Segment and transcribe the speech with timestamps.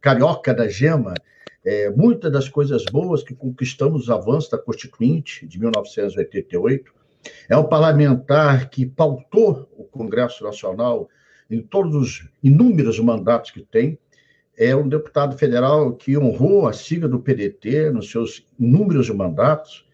[0.00, 1.14] carioca da gema,
[1.64, 6.92] é, muitas das coisas boas que conquistamos os avanços da Constituinte de 1988.
[7.48, 11.08] É um parlamentar que pautou o Congresso Nacional
[11.50, 13.98] em todos os inúmeros mandatos que tem.
[14.56, 19.86] É um deputado federal que honrou a sigla do PDT nos seus inúmeros mandatos.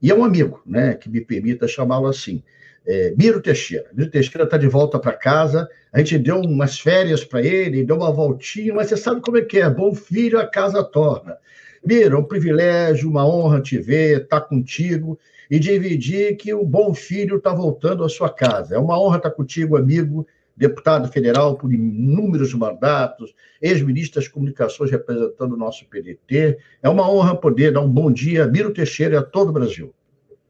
[0.00, 2.42] E é um amigo, né, que me permita chamá-lo assim
[2.86, 3.86] é, Miro Teixeira.
[3.92, 5.68] Miro Teixeira está de volta para casa.
[5.92, 9.42] A gente deu umas férias para ele, deu uma voltinha, mas você sabe como é
[9.42, 9.70] que é.
[9.70, 11.36] Bom filho, a casa torna.
[11.84, 15.18] Miro, é um privilégio, uma honra te ver, estar tá contigo
[15.50, 18.74] e dividir que o bom filho está voltando à sua casa.
[18.74, 20.26] É uma honra estar tá contigo, amigo,
[20.56, 26.58] deputado federal por inúmeros mandatos, ex-ministro das comunicações representando o nosso PDT.
[26.82, 29.52] É uma honra poder dar um bom dia a Miro Teixeira e a todo o
[29.52, 29.92] Brasil.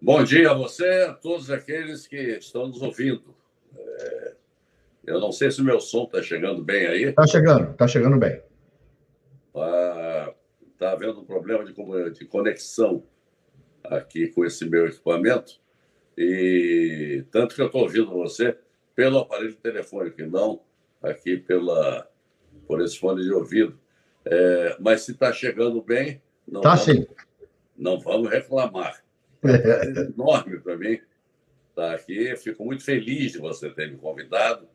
[0.05, 3.35] Bom dia a você, a todos aqueles que estão nos ouvindo.
[3.75, 4.35] É...
[5.07, 7.05] Eu não sei se o meu som está chegando bem aí.
[7.05, 8.43] Está chegando, está chegando bem.
[9.47, 10.35] Está
[10.77, 11.73] tá havendo um problema de,
[12.19, 13.03] de conexão
[13.83, 15.59] aqui com esse meu equipamento.
[16.19, 18.59] E tanto que eu estou ouvindo você
[18.95, 20.61] pelo aparelho telefônico e não
[21.03, 22.07] aqui pela,
[22.67, 23.81] por esse fone de ouvido.
[24.27, 27.07] É, mas se está chegando bem, não, tá vamos, sim.
[27.75, 29.03] não vamos reclamar.
[29.45, 31.01] É enorme para mim
[31.71, 32.37] estar aqui.
[32.37, 34.69] Fico muito feliz de você ter me convidado.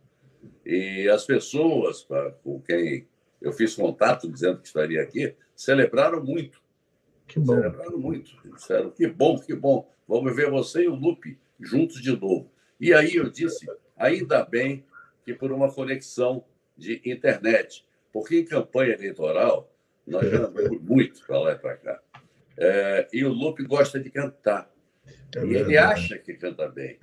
[0.66, 3.08] E as pessoas pra, com quem
[3.42, 6.62] eu fiz contato dizendo que estaria aqui celebraram muito.
[7.28, 7.56] Que bom.
[7.56, 8.32] Celebraram muito.
[8.54, 9.90] Disseram que bom, que bom.
[10.08, 12.52] Vamos ver você e o Lupe juntos de novo.
[12.80, 14.86] E aí eu disse, ainda bem
[15.26, 16.44] que por uma conexão
[16.78, 17.86] de internet.
[18.12, 19.72] Porque em campanha eleitoral,
[20.08, 22.02] nós já andamos muito para lá e para cá.
[22.60, 24.70] É, e o Lupe gosta de cantar.
[25.36, 27.00] É e ele acha que canta bem.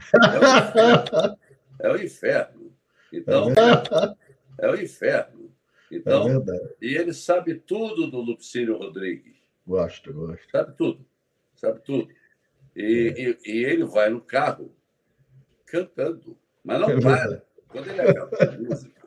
[1.79, 2.73] É o inferno.
[3.13, 3.53] É então,
[4.59, 5.53] é, o inferno.
[5.91, 9.37] Então, é e ele sabe tudo do Lupicínio Rodrigues.
[9.67, 10.51] Gosto, gosto.
[10.51, 11.07] Sabe tudo.
[11.55, 12.09] Sabe tudo.
[12.75, 13.21] E, é.
[13.21, 14.75] e, e, ele vai no carro
[15.67, 17.43] cantando, mas não é para.
[17.69, 19.03] Quando ele acaba música,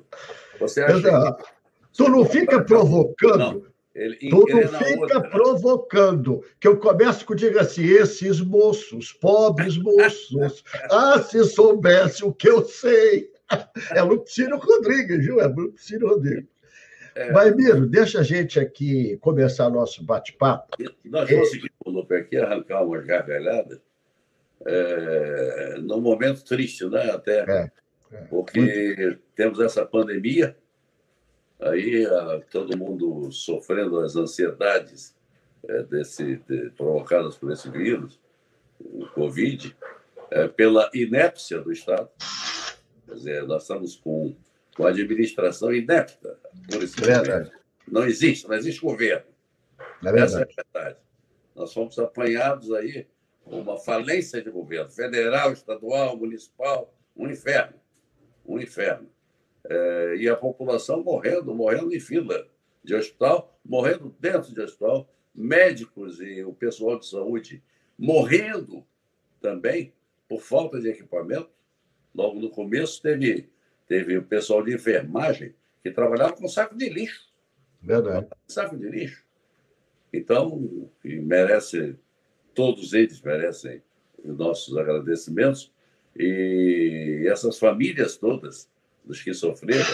[0.59, 1.01] você acha.
[1.01, 1.49] Que...
[1.93, 3.37] Tu não fica provocando.
[3.37, 3.68] Não.
[3.99, 5.21] Ele Tudo fica outra.
[5.29, 6.41] provocando.
[6.57, 12.49] Que eu começo com diga assim: esses moços, pobres moços, ah, se soubesse o que
[12.49, 13.29] eu sei.
[13.95, 15.41] É Lupicínio Rodrigues, viu?
[15.41, 16.45] É Lupicínio Rodrigues.
[17.15, 17.31] É.
[17.31, 20.77] Mas, Miro, deixa a gente aqui começar nosso bate-papo.
[21.03, 23.81] Nós conseguimos, Lupe, aqui arrancar uma gargalhada
[24.67, 27.09] é, num momento triste, né?
[27.09, 27.39] Até.
[27.39, 27.71] É,
[28.11, 28.21] é.
[28.29, 30.55] Porque temos essa pandemia
[31.59, 35.15] aí a, todo mundo sofrendo as ansiedades
[35.67, 38.19] é, desse, de, provocadas por esse vírus,
[38.79, 39.75] o Covid,
[40.31, 42.09] é, pela inépcia do Estado.
[43.05, 44.35] Quer dizer, nós estamos com,
[44.75, 46.37] com a administração inepta
[46.71, 47.51] por esse verdade.
[47.87, 49.25] Não existe, não existe governo.
[50.05, 50.99] É Essa é a verdade.
[51.55, 53.07] Nós fomos apanhados aí
[53.43, 57.75] com uma falência de governo, federal, estadual, municipal, um inferno.
[58.45, 59.09] Um inferno
[59.69, 62.47] é, e a população morrendo, morrendo em fila
[62.83, 67.63] de hospital, morrendo dentro de hospital, médicos e o pessoal de saúde
[67.97, 68.83] morrendo
[69.39, 69.93] também
[70.27, 71.51] por falta de equipamento.
[72.15, 73.47] Logo no começo teve,
[73.87, 75.53] teve o pessoal de enfermagem
[75.83, 77.29] que trabalhava com saco de lixo.
[77.81, 78.27] Verdade.
[78.47, 79.23] Saco de lixo.
[80.11, 81.95] Então, merece,
[82.55, 83.83] todos eles merecem
[84.23, 85.71] os nossos agradecimentos.
[86.17, 88.67] E essas famílias todas
[89.09, 89.89] dos que sofreram,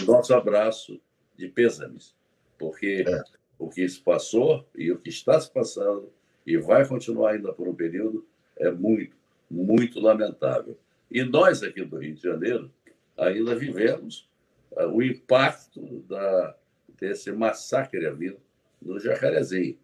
[0.00, 1.00] o nosso abraço
[1.36, 2.14] de pêsames,
[2.56, 3.22] porque é.
[3.58, 6.08] o que se passou e o que está se passando
[6.46, 8.24] e vai continuar ainda por um período
[8.56, 9.16] é muito,
[9.50, 10.78] muito lamentável.
[11.10, 12.70] E nós aqui do Rio de Janeiro
[13.18, 14.30] ainda vivemos
[14.70, 16.56] uh, o impacto da,
[17.00, 18.38] desse massacre havido
[18.80, 19.76] no Jacarezinho.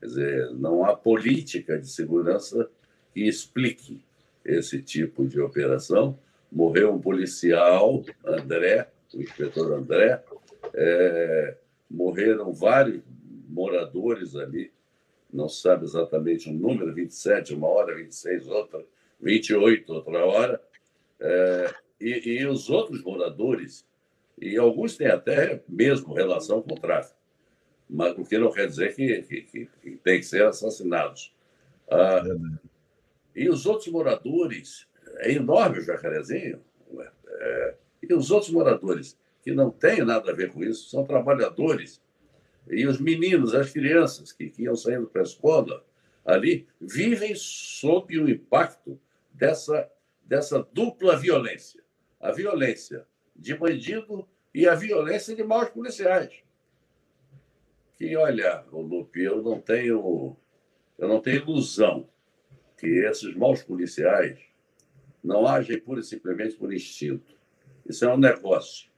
[0.00, 2.68] Quer dizer, não há política de segurança
[3.12, 4.04] que explique
[4.44, 6.18] esse tipo de operação
[6.54, 10.22] morreu um policial, André, o inspetor André,
[10.72, 11.56] é,
[11.90, 13.02] morreram vários
[13.48, 14.72] moradores ali,
[15.32, 18.84] não se sabe exatamente o número, 27 uma hora, 26 outra,
[19.20, 20.62] 28 outra hora,
[21.18, 23.84] é, e, e, os outros moradores,
[24.40, 27.18] e alguns têm até mesmo relação com o tráfico,
[27.90, 31.34] mas o que não quer dizer que, que, que, que tem que ser assassinados.
[31.90, 32.22] Ah,
[33.34, 34.86] e os outros moradores
[35.24, 36.62] é enorme o jacarezinho.
[37.26, 42.02] É, e os outros moradores, que não têm nada a ver com isso, são trabalhadores.
[42.68, 45.84] E os meninos, as crianças que, que iam saindo para a escola
[46.24, 49.00] ali, vivem sob o impacto
[49.32, 49.90] dessa,
[50.22, 51.82] dessa dupla violência.
[52.20, 56.32] A violência de bandido e a violência de maus policiais.
[57.96, 60.36] que, olha, Lupe, eu não tenho,
[60.98, 62.08] eu não tenho ilusão
[62.78, 64.38] que esses maus policiais
[65.24, 67.34] não agem pura e simplesmente por instinto.
[67.86, 68.90] Isso é um negócio.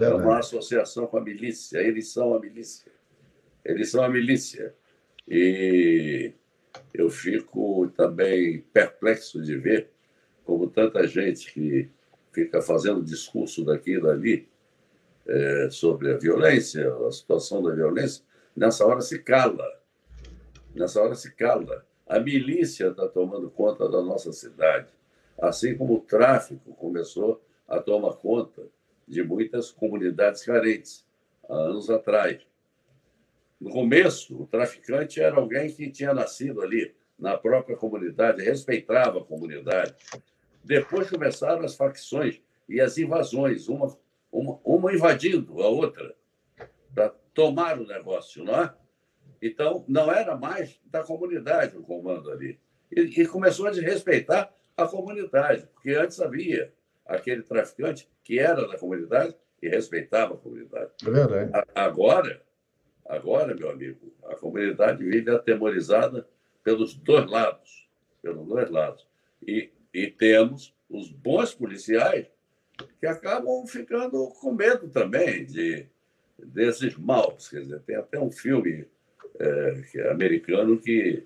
[0.00, 1.78] É, é uma associação com a milícia.
[1.78, 2.92] Eles são a milícia.
[3.64, 4.74] Eles são a milícia.
[5.28, 6.32] E
[6.94, 9.90] eu fico também perplexo de ver
[10.44, 11.90] como tanta gente que
[12.32, 14.48] fica fazendo discurso daqui e dali
[15.26, 18.22] é, sobre a violência, a situação da violência,
[18.54, 19.66] nessa hora se cala.
[20.74, 21.84] Nessa hora se cala.
[22.06, 24.92] A milícia está tomando conta da nossa cidade,
[25.38, 28.62] assim como o tráfico começou a tomar conta
[29.06, 31.06] de muitas comunidades carentes,
[31.48, 32.40] há anos atrás.
[33.60, 39.24] No começo, o traficante era alguém que tinha nascido ali, na própria comunidade, respeitava a
[39.24, 39.94] comunidade.
[40.62, 43.96] Depois começaram as facções e as invasões, uma,
[44.30, 46.14] uma, uma invadindo a outra,
[46.94, 48.74] para tomar o negócio, não é?
[49.40, 52.58] Então, não era mais da comunidade o comando ali.
[52.90, 56.72] E, e começou a desrespeitar a comunidade, porque antes havia
[57.06, 60.90] aquele traficante que era da comunidade e respeitava a comunidade.
[61.04, 61.50] É verdade.
[61.74, 62.42] Agora,
[63.06, 66.28] agora, meu amigo, a comunidade vive atemorizada
[66.62, 67.88] pelos dois lados,
[68.20, 69.06] pelos dois lados.
[69.46, 72.26] E, e temos os bons policiais
[73.00, 75.86] que acabam ficando com medo também de
[76.38, 77.48] desses maus.
[77.48, 78.86] Quer dizer, tem até um filme
[79.90, 81.24] que é americano que,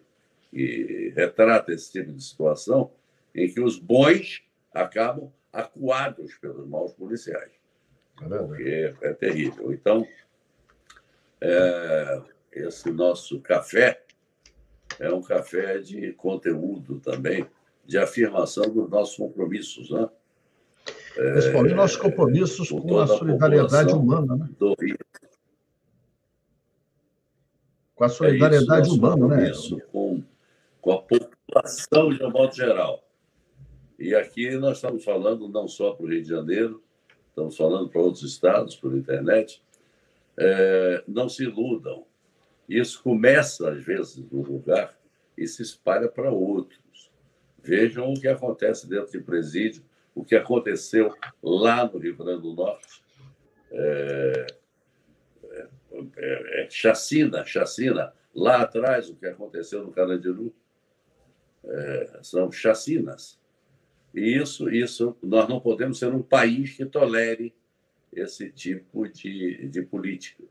[0.50, 2.92] que retrata esse tipo de situação
[3.34, 4.42] em que os bons
[4.72, 7.52] acabam acuados pelos maus policiais.
[8.22, 9.72] É porque é terrível.
[9.72, 10.06] Então,
[11.40, 12.22] é,
[12.52, 14.02] esse nosso café
[14.98, 17.46] é um café de conteúdo também,
[17.86, 20.08] de afirmação dos nossos compromissos, né?
[21.14, 24.48] Principalmente é, nossos compromissos com, com a solidariedade a humana, né?
[24.58, 24.98] Do Rio.
[27.94, 29.52] Com a solidariedade é isso, humana, né?
[29.90, 30.22] Com,
[30.80, 33.02] com a população de um modo geral.
[34.00, 36.82] E aqui nós estamos falando não só para o Rio de Janeiro,
[37.28, 39.62] estamos falando para outros estados por internet.
[40.38, 42.06] É, não se iludam.
[42.66, 44.98] Isso começa, às vezes, num lugar
[45.36, 47.12] e se espalha para outros.
[47.62, 52.54] Vejam o que acontece dentro de presídio, o que aconteceu lá no Rio Grande do
[52.54, 53.04] Norte.
[53.70, 54.46] É,
[55.50, 55.68] é,
[56.16, 58.14] é, é chacina, chacina.
[58.34, 60.54] Lá atrás, o que aconteceu no Carandiru
[61.64, 63.39] é, são chacinas.
[64.14, 67.54] Isso, isso, nós não podemos ser um país que tolere
[68.12, 70.42] esse tipo de, de política,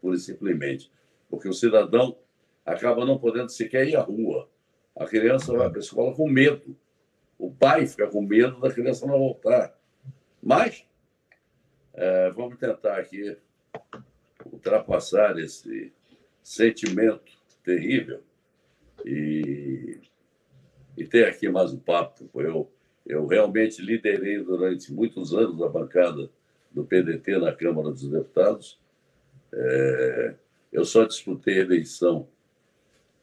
[0.00, 0.90] pura e simplesmente.
[1.28, 2.16] Porque o cidadão
[2.64, 4.48] acaba não podendo sequer ir à rua.
[4.94, 6.76] A criança vai para a escola com medo.
[7.38, 9.78] O pai fica com medo da criança não voltar.
[10.42, 10.86] Mas
[11.94, 13.36] é, vamos tentar aqui
[14.44, 15.92] ultrapassar esse
[16.42, 17.32] sentimento
[17.64, 18.22] terrível
[19.04, 19.98] e,
[20.96, 22.28] e ter aqui mais um papo.
[22.34, 22.70] Eu
[23.06, 26.28] eu realmente liderei durante muitos anos a bancada
[26.70, 28.78] do PDT na Câmara dos Deputados.
[29.52, 30.34] É,
[30.72, 32.28] eu só disputei a eleição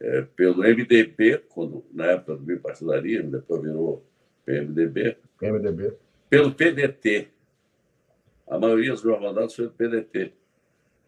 [0.00, 4.04] é, pelo MDB, quando, na época do bipartidarismo, depois virou
[4.44, 5.16] PMDB.
[5.38, 5.94] PMDB.
[6.28, 7.28] Pelo PDT.
[8.46, 10.32] A maioria dos meus mandatos foi do PDT.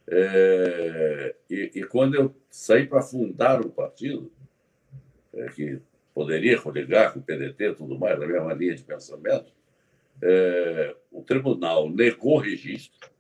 [0.08, 4.30] É, e, e, quando eu saí para fundar o partido,
[5.34, 5.80] é, que
[6.16, 9.52] poderia coligar com o PDT e tudo mais, na mesma linha de pensamento,
[10.22, 13.10] é, o tribunal negou registro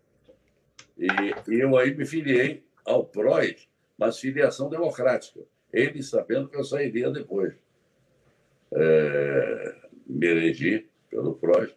[0.96, 6.64] e, e, eu aí me filiei ao PROS, mas filiação democrática, ele sabendo que eu
[6.64, 7.52] sairia depois.
[8.72, 9.76] É,
[10.06, 11.76] me elegi pelo PROS.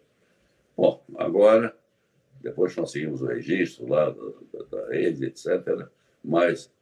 [0.74, 1.76] Bom, agora,
[2.40, 4.22] depois conseguimos o registro lá da,
[4.54, 5.86] da, da rede, etc.,
[6.24, 6.72] mas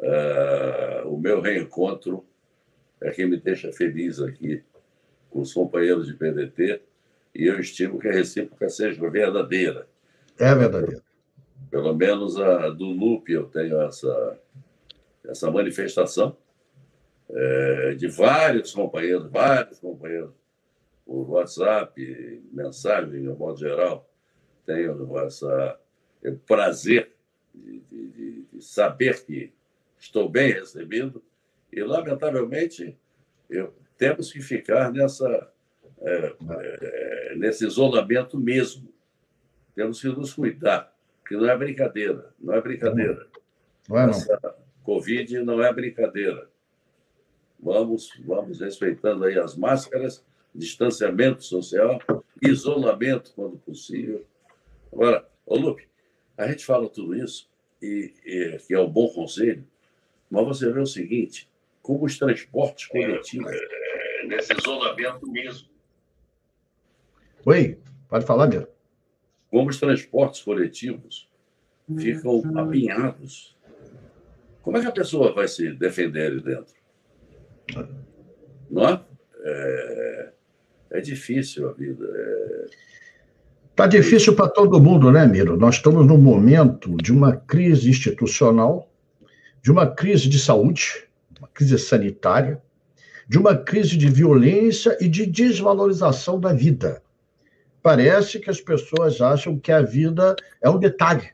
[0.00, 2.26] é, o meu reencontro
[3.00, 4.62] é quem me deixa feliz aqui
[5.30, 6.80] com os companheiros de PDT
[7.34, 9.86] e eu estimo que a recíproca seja verdadeira.
[10.38, 11.02] É verdadeira.
[11.70, 14.38] Pelo menos a do Lupe eu tenho essa,
[15.24, 16.36] essa manifestação
[17.28, 20.30] é, de vários companheiros, vários companheiros,
[21.04, 24.10] por WhatsApp, mensagem, de modo geral,
[24.64, 25.78] tenho essa,
[26.24, 27.12] o prazer
[27.54, 29.52] de, de, de saber que
[29.98, 31.22] estou bem recebido
[31.72, 32.96] e, lamentavelmente,
[33.48, 35.50] eu, temos que ficar nessa,
[36.00, 38.92] é, é, nesse isolamento mesmo.
[39.74, 43.26] Temos que nos cuidar, porque não é brincadeira, não é brincadeira.
[43.88, 44.10] Não é, não.
[44.10, 46.48] Essa Covid não é brincadeira.
[47.58, 51.98] Vamos, vamos respeitando aí as máscaras, distanciamento social,
[52.40, 54.24] isolamento quando possível.
[54.92, 55.88] Agora, ô Lupe,
[56.36, 57.50] a gente fala tudo isso,
[57.82, 59.66] e, e, que é o bom conselho,
[60.30, 61.48] mas você vê o seguinte,
[61.86, 65.68] como os transportes coletivos, é, nesse isolamento mesmo.
[67.44, 67.78] Oi,
[68.08, 68.66] pode falar, meu.
[69.48, 71.30] Como os transportes coletivos
[71.96, 72.58] ficam uhum.
[72.58, 73.56] apinhados.
[74.62, 76.74] Como é que a pessoa vai se defender ali dentro?
[78.68, 79.00] Não é?
[79.44, 80.32] É,
[80.90, 82.04] é difícil a vida.
[82.04, 82.66] É...
[83.70, 85.56] Está difícil para todo mundo, né, Miro?
[85.56, 88.90] Nós estamos num momento de uma crise institucional,
[89.62, 91.05] de uma crise de saúde,
[91.38, 92.60] uma crise sanitária,
[93.28, 97.02] de uma crise de violência e de desvalorização da vida.
[97.82, 101.30] Parece que as pessoas acham que a vida é um detalhe,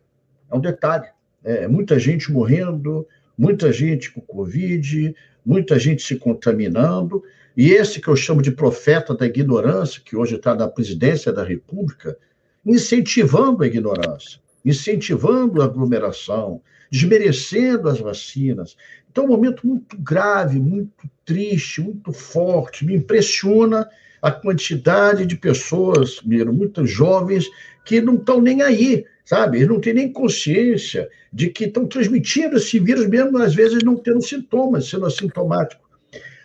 [0.51, 1.09] é um detalhe.
[1.45, 3.07] É, muita gente morrendo,
[3.37, 7.23] muita gente com Covid, muita gente se contaminando,
[7.57, 11.45] e esse que eu chamo de profeta da ignorância, que hoje está na presidência da
[11.45, 12.17] República,
[12.65, 18.77] incentivando a ignorância, incentivando a aglomeração, desmerecendo as vacinas.
[19.13, 22.85] Então, é um momento muito grave, muito triste, muito forte.
[22.85, 23.87] Me impressiona
[24.23, 27.47] a quantidade de pessoas, Miro, muitos jovens,
[27.85, 29.59] que não estão nem aí, sabe?
[29.59, 33.97] Eles não têm nem consciência de que estão transmitindo esse vírus, mesmo às vezes não
[33.97, 35.83] tendo sintomas, sendo assintomático.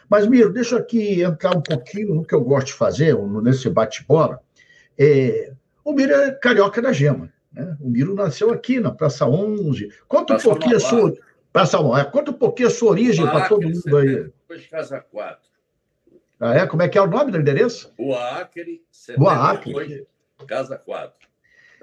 [0.10, 3.70] Mas, Miro, deixa eu aqui entrar um pouquinho no que eu gosto de fazer, nesse
[3.70, 4.42] bate-bola.
[4.98, 5.54] É,
[5.86, 7.32] o Miro é carioca da gema.
[7.54, 7.78] Né?
[7.80, 9.90] O Miro nasceu aqui na Praça 11.
[10.08, 11.14] Conta um pouquinho a sua.
[11.58, 12.02] Praça 11.
[12.02, 14.26] É, conta um pouquinho a sua origem para todo mundo aí.
[14.26, 15.50] Depois Casa 4.
[16.40, 16.68] Ah, é?
[16.68, 17.92] Como é que é o nome do endereço?
[17.98, 18.84] Rua Acre,
[19.18, 20.08] Rua Acre.
[20.48, 21.28] Casa 4.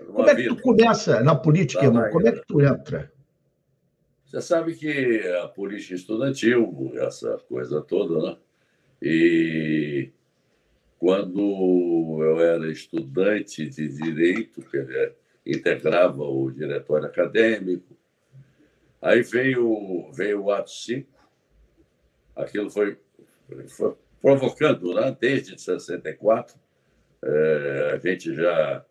[0.06, 2.08] Como é que tu começa na política, tá irmão?
[2.10, 3.12] Como é que tu entra?
[4.24, 8.36] Você sabe que a política estudantil, essa coisa toda, né?
[9.02, 10.12] E
[11.00, 14.64] quando eu era estudante de direito,
[15.44, 17.96] integrava o diretório acadêmico,
[19.04, 21.06] aí veio, veio o ato 5,
[22.34, 22.96] aquilo foi,
[23.68, 25.14] foi provocando, né?
[25.20, 26.58] desde 64,
[27.22, 28.82] é, a gente já,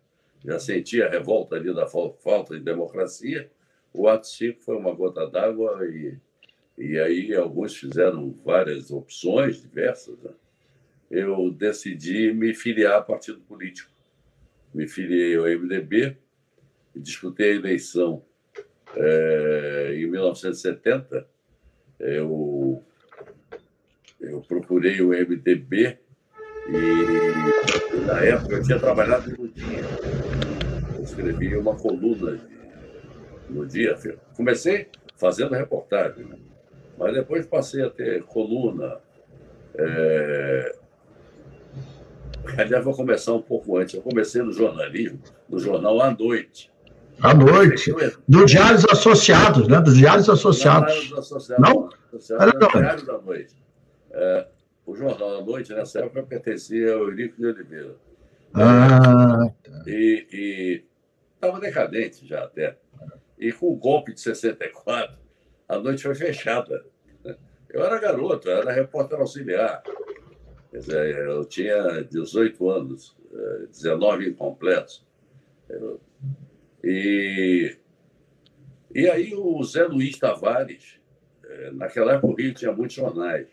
[0.44, 3.50] já sentia a revolta ali da falta de democracia,
[3.92, 6.16] o ato 5 foi uma gota d'água e,
[6.78, 10.16] e aí alguns fizeram várias opções diversas.
[10.20, 10.30] Né?
[11.10, 13.90] Eu decidi me filiar a partido político.
[14.72, 16.16] Me filiei ao MDB,
[16.96, 18.24] disputei a eleição
[18.96, 21.26] é, em 1970.
[22.00, 22.82] Eu,
[24.20, 25.98] eu procurei o MDB
[26.68, 29.80] e, na época, eu tinha trabalhado no dia.
[30.96, 32.40] Eu escrevi uma coluna
[33.48, 33.96] no dia.
[34.34, 36.26] Comecei fazendo reportagem,
[36.98, 39.00] mas depois passei a ter coluna.
[39.76, 40.76] É...
[42.56, 43.94] Aliás, vou começar um pouco antes.
[43.94, 46.70] Eu comecei no jornalismo, no jornal à noite.
[47.20, 47.92] À noite.
[48.28, 49.80] Do Diários Associados, né?
[49.80, 51.10] Dos Diários Associados.
[51.10, 51.88] Não?
[52.12, 53.06] Associados, não.
[53.06, 53.54] Da Noite.
[54.10, 54.46] É,
[54.86, 57.96] o Jornal da Noite, nessa época, pertencia ao Eurico de Oliveira.
[58.52, 59.82] Ah, tá.
[59.86, 60.84] E
[61.34, 62.78] estava decadente já até.
[63.38, 65.16] E com o golpe de 64,
[65.68, 66.84] a noite foi fechada.
[67.68, 69.82] Eu era garoto, eu era repórter auxiliar.
[70.70, 73.16] Quer dizer, eu tinha 18 anos,
[73.68, 75.04] 19 incompletos.
[76.86, 77.78] E,
[78.94, 81.00] e aí o Zé Luiz Tavares,
[81.42, 83.48] eh, naquela época o Rio tinha muitos jornais.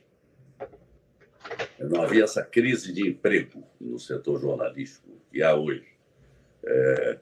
[1.79, 5.87] Não havia essa crise de emprego no setor jornalístico que há hoje.
[6.63, 7.19] É,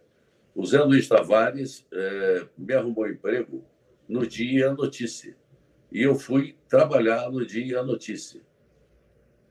[0.56, 3.64] o Zé Luiz Tavares é, me arrumou emprego
[4.08, 5.36] no Dia Notícia.
[5.92, 8.42] E eu fui trabalhar no Dia Notícia.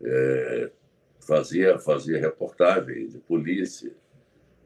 [0.03, 0.71] É,
[1.21, 3.93] fazia, fazia reportagem de polícia,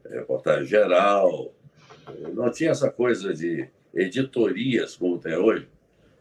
[0.05, 1.53] reportagem geral.
[2.33, 5.67] Não tinha essa coisa de editorias como tem hoje,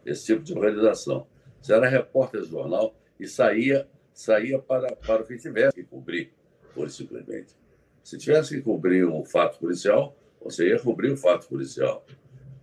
[0.05, 1.27] esse tipo de organização.
[1.61, 6.33] Você era repórter de jornal e saía, saía para, para o que tivesse que cobrir,
[6.75, 7.55] por simplesmente.
[8.03, 12.05] Se tivesse que cobrir um fato policial, você ia cobrir o fato policial.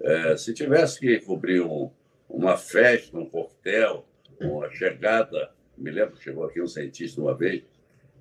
[0.02, 1.90] É, se tivesse que cobrir um,
[2.30, 4.06] uma festa, um coquetel,
[4.40, 7.64] uma chegada, me lembro que chegou aqui um cientista uma vez,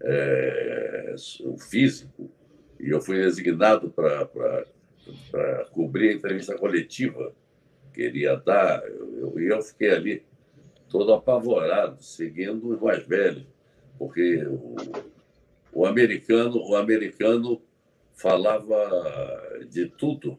[0.03, 2.31] é, um físico,
[2.79, 4.65] e eu fui designado para
[5.73, 7.33] cobrir a entrevista coletiva
[7.93, 10.23] que ele ia dar, eu, eu fiquei ali
[10.89, 13.47] todo apavorado, seguindo os mais velhos,
[13.99, 14.77] porque o,
[15.73, 17.61] o americano, o americano
[18.15, 20.39] falava de tudo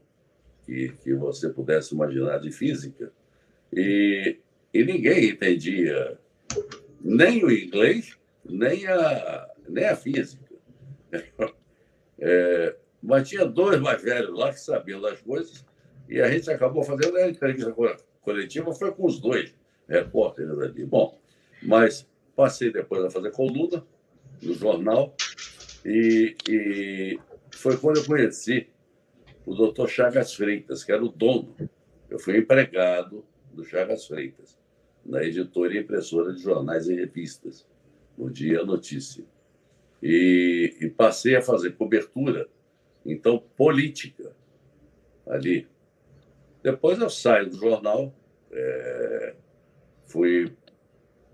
[0.66, 3.12] que, que você pudesse imaginar de física
[3.74, 4.38] e,
[4.74, 6.18] e ninguém entendia
[7.02, 10.46] nem o inglês, nem a, nem a física.
[12.22, 15.65] É, mas tinha dois mais velhos lá que sabiam das coisas
[16.08, 17.74] E a gente acabou fazendo a entrevista
[18.22, 19.53] coletiva, foi com os dois
[19.88, 20.86] repórteres ali.
[20.86, 21.18] Bom,
[21.63, 23.86] mas passei depois a fazer coluna
[24.41, 25.15] no jornal
[25.86, 27.20] e, e
[27.51, 28.68] foi quando eu conheci
[29.46, 31.56] o doutor Chagas Freitas, que era o dono.
[32.10, 34.58] Eu fui empregado do Chagas Freitas,
[35.06, 37.65] na editora e impressora de jornais e revistas,
[38.18, 39.24] no Dia Notícia.
[40.01, 42.48] E, e passei a fazer cobertura,
[43.06, 44.36] então, política,
[45.27, 45.68] ali.
[46.62, 48.13] Depois eu saio do jornal,
[48.51, 49.36] é,
[50.06, 50.51] fui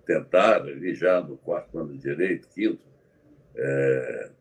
[0.05, 2.85] tentar, ali já no quarto ano de direito, quinto,
[3.55, 4.31] é,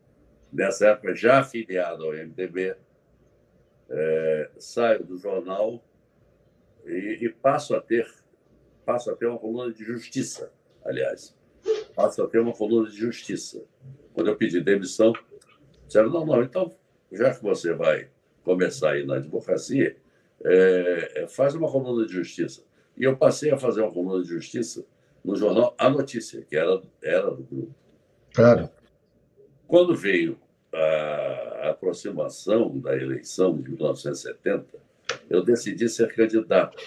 [0.51, 2.75] nessa época já afiliado ao MDB,
[3.89, 5.83] é, saio do jornal
[6.85, 8.11] e, e, passo a ter
[8.85, 10.51] passo a ter uma coluna de justiça,
[10.83, 11.35] aliás,
[11.95, 13.63] passo a ter uma coluna de justiça.
[14.13, 15.11] Quando eu pedi demissão,
[15.87, 16.75] disseram, não, não, então,
[17.11, 18.07] já que você vai
[18.43, 19.95] começar aí na advocacia,
[20.43, 22.63] é, é, faz uma coluna de justiça.
[22.97, 24.85] E eu passei a fazer uma coluna de justiça
[25.23, 27.75] no jornal A Notícia, que era, era do grupo.
[28.33, 28.69] Claro.
[29.67, 30.37] Quando veio
[30.71, 34.65] a aproximação da eleição de 1970,
[35.29, 36.77] eu decidi ser candidato.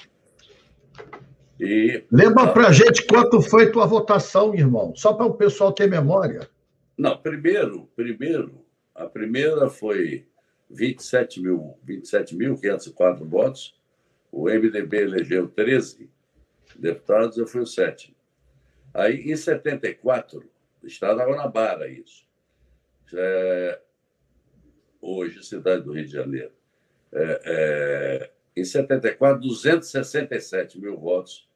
[1.59, 5.89] E, Lembra para a gente quanto foi tua votação, irmão, só para o pessoal ter
[5.89, 6.49] memória.
[6.97, 8.65] Não, primeiro, primeiro,
[8.99, 10.27] a primeira foi
[10.71, 13.79] 27 mil, 27.504 votos.
[14.31, 16.11] O MDB elegeu 13
[16.77, 18.15] deputados, eu fui o sétimo.
[18.93, 20.45] Aí, em 74,
[20.83, 22.29] está na Guanabara isso
[23.15, 23.81] é,
[25.01, 26.53] hoje, cidade do Rio de Janeiro.
[27.13, 31.49] É, é, em 74, 267 mil votos.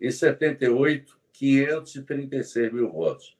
[0.00, 3.36] Em 78, 536 mil votos.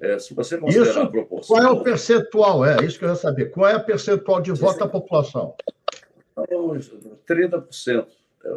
[0.00, 1.56] É, se você considerar isso, a proporção.
[1.56, 2.64] Qual é o percentual?
[2.64, 3.50] É isso que eu ia saber.
[3.50, 5.54] Qual é o percentual de voto da população?
[6.36, 8.06] 30%.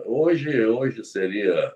[0.05, 1.73] Hoje, hoje seria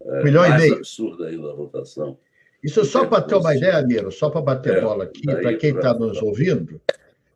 [0.00, 0.74] é, um milhão e meio.
[0.76, 2.16] absurda ainda a votação.
[2.62, 5.74] Isso só para ter uma ideia, Miro, só para bater é, bola aqui, para quem
[5.74, 6.80] está nos ouvindo,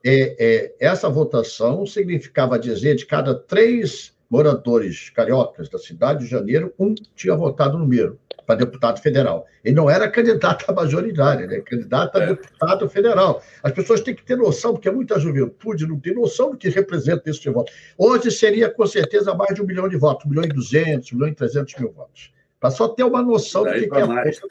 [0.02, 6.72] é, é, essa votação significava dizer de cada três moradores cariocas da cidade de Janeiro,
[6.78, 9.46] um tinha votado no Miro para deputado federal.
[9.62, 11.60] Ele não era candidato a majoritária, né?
[11.60, 12.26] candidato a é.
[12.28, 13.42] deputado federal.
[13.62, 17.28] As pessoas têm que ter noção, porque muita juventude não tem noção do que representa
[17.28, 17.70] esse voto.
[17.98, 21.16] Hoje seria, com certeza, mais de um milhão de votos, um milhão e duzentos, um
[21.16, 22.32] milhão e trezentos mil votos.
[22.58, 24.48] Para só ter uma noção do que, que é a força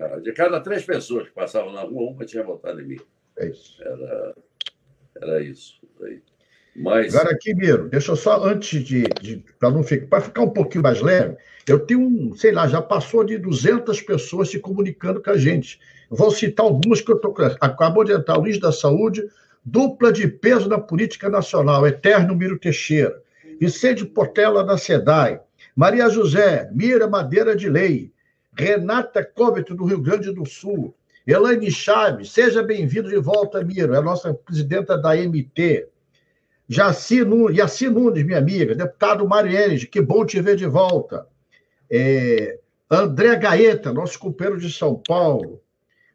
[0.00, 3.00] é, de cada três pessoas que passavam na rua, uma tinha votado em mim.
[3.38, 3.80] É isso.
[3.80, 4.34] Era,
[5.22, 5.80] era isso.
[6.76, 7.14] Mas...
[7.14, 9.04] Agora aqui, Miro, deixa eu só, antes de.
[9.20, 11.36] de para não ficar, para ficar um pouquinho mais leve,
[11.68, 15.78] eu tenho um, sei lá, já passou de 200 pessoas se comunicando com a gente.
[16.10, 17.34] Vou citar algumas que eu estou.
[17.60, 19.22] Acabou de entrar Luiz da Saúde,
[19.64, 23.22] dupla de peso na política nacional, Eterno Miro Teixeira.
[23.60, 25.40] Vicente Portela da SEDAI.
[25.74, 28.12] Maria José, Mira Madeira de Lei.
[28.56, 30.94] Renata Covet, do Rio Grande do Sul.
[31.26, 35.88] Elaine Chaves, seja bem-vindo de volta, Miro, é a nossa presidenta da MT.
[36.74, 41.26] Jaci Nunes, Jaci Nunes, minha amiga, deputado Marielle, que bom te ver de volta.
[41.88, 42.58] É,
[42.90, 45.60] André Gaeta, nosso companheiro de São Paulo.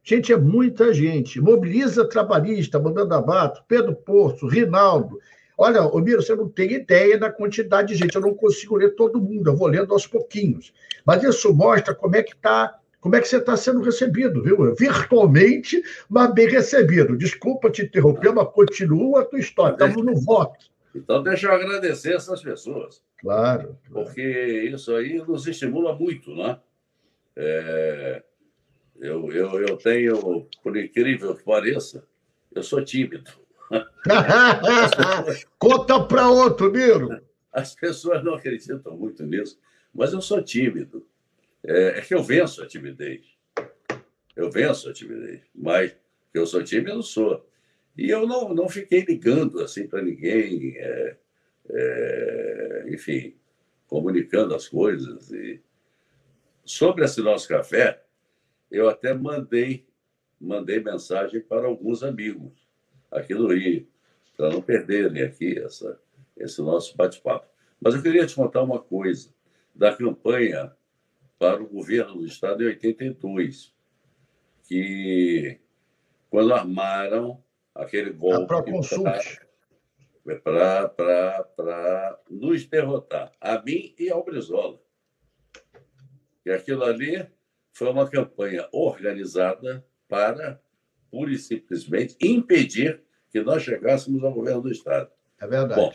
[0.04, 1.40] Gente, é muita gente.
[1.40, 5.18] Mobiliza Trabalhista, mandando abato, Pedro Porto, Rinaldo,
[5.62, 8.16] Olha, Miro, você não tem ideia da quantidade de gente.
[8.16, 10.74] Eu não consigo ler todo mundo, eu vou lendo aos pouquinhos.
[11.06, 14.76] Mas isso mostra como é que está como é que você está sendo recebido, viu?
[14.76, 17.18] Virtualmente, mas bem recebido.
[17.18, 19.74] Desculpa te interromper, mas continua a tua história.
[19.74, 20.66] Estamos no voto.
[20.94, 23.02] Então, deixa eu agradecer essas pessoas.
[23.20, 23.78] Claro.
[23.90, 24.06] claro.
[24.06, 24.22] Porque
[24.74, 26.60] isso aí nos estimula muito, né?
[27.36, 28.24] É...
[29.00, 32.04] Eu, eu, eu tenho, por incrível que pareça,
[32.54, 33.32] eu sou tímido.
[35.58, 37.22] Conta para outro, Miro.
[37.52, 39.58] As pessoas não acreditam muito nisso,
[39.94, 41.06] mas eu sou tímido.
[41.64, 43.26] É, é que eu venço a timidez.
[44.36, 45.96] Eu venço a timidez, mas
[46.34, 47.46] eu sou tímido, eu sou.
[47.98, 51.18] E eu não, não fiquei ligando assim para ninguém, é,
[51.70, 53.36] é, enfim,
[53.88, 55.32] comunicando as coisas.
[55.32, 55.62] E...
[56.64, 58.02] Sobre esse nosso café,
[58.72, 59.86] eu até mandei,
[60.40, 62.54] mandei mensagem para alguns amigos
[63.12, 63.88] aqui no Rio,
[64.38, 66.00] para não perderem aqui essa,
[66.38, 67.48] esse nosso bate-papo.
[67.82, 69.34] Mas eu queria te contar uma coisa
[69.74, 70.72] da campanha
[71.40, 73.74] para o governo do Estado em 82,
[74.68, 75.58] que
[76.30, 77.42] quando armaram
[77.74, 78.46] aquele golpe
[80.44, 84.80] para nos derrotar, a mim e ao Brizola.
[86.46, 87.26] E aquilo ali
[87.72, 90.62] foi uma campanha organizada para
[91.10, 95.10] pura e simplesmente impedir que nós chegássemos ao governo do Estado.
[95.40, 95.80] É verdade.
[95.80, 95.94] Bom,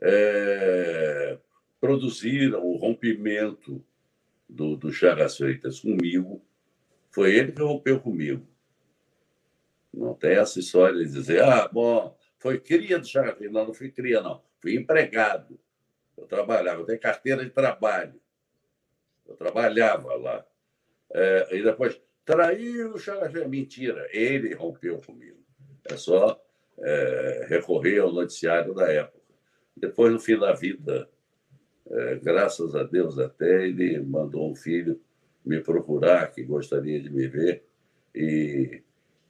[0.00, 1.38] é,
[1.80, 3.84] produziram o rompimento
[4.48, 6.42] do, do Chagas Freitas comigo.
[7.10, 8.46] Foi ele que rompeu comigo.
[9.92, 13.54] Não tem essa história de dizer, ah, bom, foi cria do Chagas Freitas.
[13.54, 14.42] Não, não fui cria, não.
[14.60, 15.58] Fui empregado.
[16.16, 18.20] Eu trabalhava, eu tenho carteira de trabalho.
[19.26, 20.46] Eu trabalhava lá.
[21.12, 23.50] É, e depois, traiu o Chagas Freitas.
[23.50, 25.38] Mentira, ele rompeu comigo.
[25.84, 26.40] É só
[26.78, 29.18] é, recorrer ao noticiário da época.
[29.76, 31.08] Depois, no fim da vida,
[31.90, 35.00] é, graças a Deus até, ele mandou um filho
[35.44, 37.64] me procurar, que gostaria de me ver,
[38.14, 38.82] e,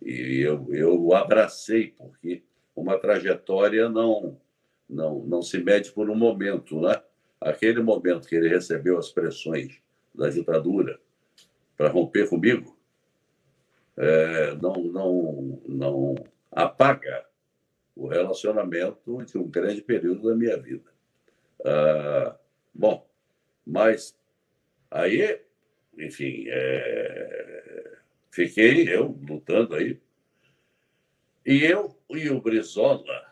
[0.02, 2.42] e eu, eu o abracei, porque
[2.74, 4.40] uma trajetória não,
[4.88, 6.80] não, não se mede por um momento.
[6.80, 7.00] Né?
[7.40, 9.80] Aquele momento que ele recebeu as pressões
[10.14, 10.98] da ditadura
[11.76, 12.76] para romper comigo,
[13.96, 16.14] é, não, não, não
[16.50, 17.24] apaga
[17.94, 20.90] o relacionamento de um grande período da minha vida.
[21.64, 22.37] Ah,
[22.74, 23.08] bom,
[23.66, 24.16] mas
[24.90, 25.40] aí,
[25.98, 27.98] enfim, é,
[28.30, 30.00] fiquei eu lutando aí.
[31.44, 33.28] E eu e o Brizola,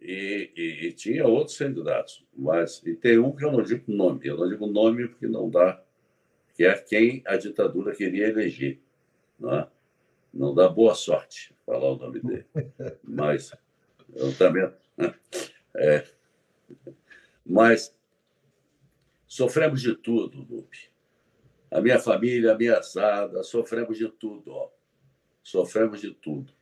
[0.00, 4.26] e, e, e, tinha outros candidatos, mas e tem um que eu não digo nome,
[4.26, 5.82] eu não digo nome porque não dá,
[6.54, 8.80] que é quem a ditadura queria eleger.
[9.38, 9.68] Não, é?
[10.32, 12.46] não dá boa sorte falar o nome dele.
[13.02, 13.52] Mas
[14.14, 14.70] eu também.
[15.76, 16.04] É.
[17.46, 17.96] Mas
[19.28, 20.90] sofremos de tudo, Lupe.
[21.70, 24.70] A minha família ameaçada, sofremos de tudo, ó.
[25.42, 26.52] Sofremos de tudo.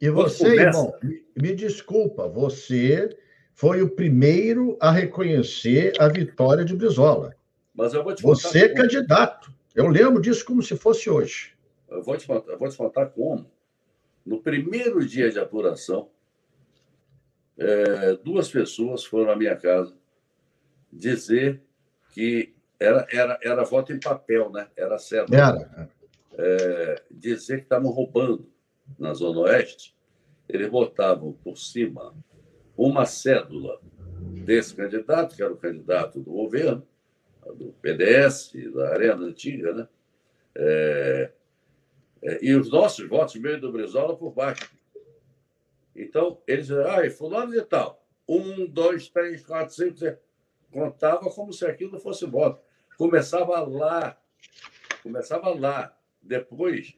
[0.00, 0.62] E você, começa...
[0.62, 0.94] irmão,
[1.34, 3.16] me desculpa, você
[3.54, 7.34] foi o primeiro a reconhecer a vitória de Brizola.
[7.74, 9.52] Mas eu vou te Você é candidato.
[9.74, 11.54] Eu lembro disso como se fosse hoje.
[11.88, 13.50] Eu vou te contar, eu vou te contar como.
[14.24, 16.10] No primeiro dia de apuração,
[17.58, 19.94] é, duas pessoas foram à minha casa
[20.92, 21.62] dizer
[22.10, 24.68] que era, era, era voto em papel, né?
[24.76, 25.34] Era certo.
[25.34, 25.88] Era.
[26.38, 28.50] É, dizer que estavam roubando
[28.98, 29.94] na Zona Oeste.
[30.48, 32.14] Eles botavam por cima
[32.76, 33.78] uma cédula
[34.44, 36.86] desse candidato, que era o candidato do governo,
[37.56, 39.88] do PDS, da Arena Antiga, né?
[40.54, 41.30] É,
[42.22, 44.70] é, e os nossos votos, meio do Brizola, por baixo.
[45.94, 48.04] Então, eles diziam, ah, fulano de tal.
[48.28, 50.16] Um, dois, três, quatro, cinco, seis.
[50.70, 52.62] Contava como se aquilo fosse voto.
[52.96, 54.20] Começava lá.
[55.02, 55.96] Começava lá.
[56.22, 56.96] Depois,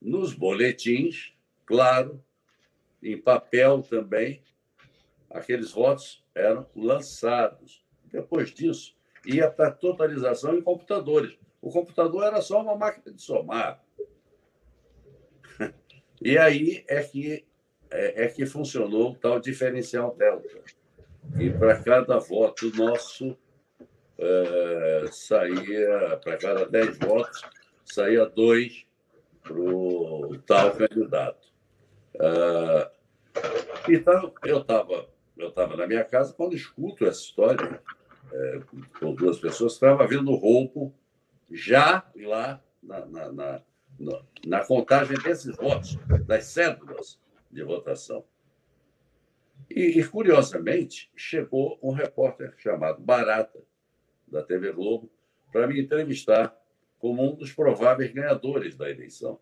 [0.00, 2.22] nos boletins, claro,
[3.02, 4.42] em papel também,
[5.30, 7.84] aqueles votos eram lançados.
[8.04, 11.36] Depois disso, ia para totalização em computadores.
[11.60, 13.82] O computador era só uma máquina de somar.
[16.20, 17.46] E aí é que
[17.90, 20.62] é, é que funcionou o tal diferencial delta.
[21.38, 23.36] E para cada voto nosso
[24.18, 27.42] é, saía, para cada 10 votos,
[27.84, 28.84] saía dois
[29.42, 31.48] para o tal candidato.
[32.14, 32.90] É,
[33.88, 37.80] então, eu estava eu tava na minha casa quando escuto essa história
[38.32, 38.60] é,
[38.98, 40.92] com duas pessoas, estava vendo roubo
[41.50, 43.62] já lá na, na, na,
[44.44, 47.18] na contagem desses votos, das cédulas
[47.50, 48.24] de votação.
[49.70, 53.60] E, e, curiosamente, chegou um repórter chamado Barata,
[54.26, 55.10] da TV Globo,
[55.52, 56.56] para me entrevistar
[56.98, 59.38] como um dos prováveis ganhadores da eleição.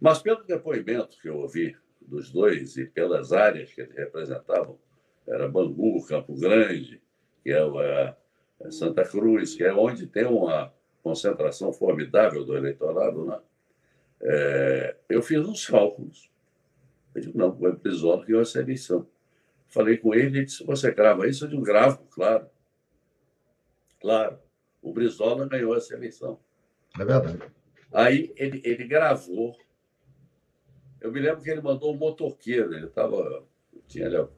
[0.00, 4.78] Mas, pelo depoimento que eu ouvi dos dois e pelas áreas que eles representavam,
[5.26, 7.00] era Bangu, Campo Grande,
[7.42, 8.16] que é a,
[8.60, 10.72] é Santa Cruz, que é onde tem uma
[11.02, 13.38] concentração formidável do eleitorado, né?
[14.22, 16.30] É, eu fiz uns cálculos
[17.14, 19.06] eu digo, não, o episódio ganhou essa eleição.
[19.68, 21.44] Falei com ele, ele disse, você grava isso?
[21.44, 22.46] Eu digo, gravo, claro.
[24.00, 24.38] Claro,
[24.82, 26.38] o Brizola ganhou essa eleição.
[26.98, 27.38] É verdade.
[27.92, 29.56] Aí ele, ele gravou.
[31.00, 33.44] Eu me lembro que ele mandou um motoqueiro, ele estava,
[33.86, 34.28] tinha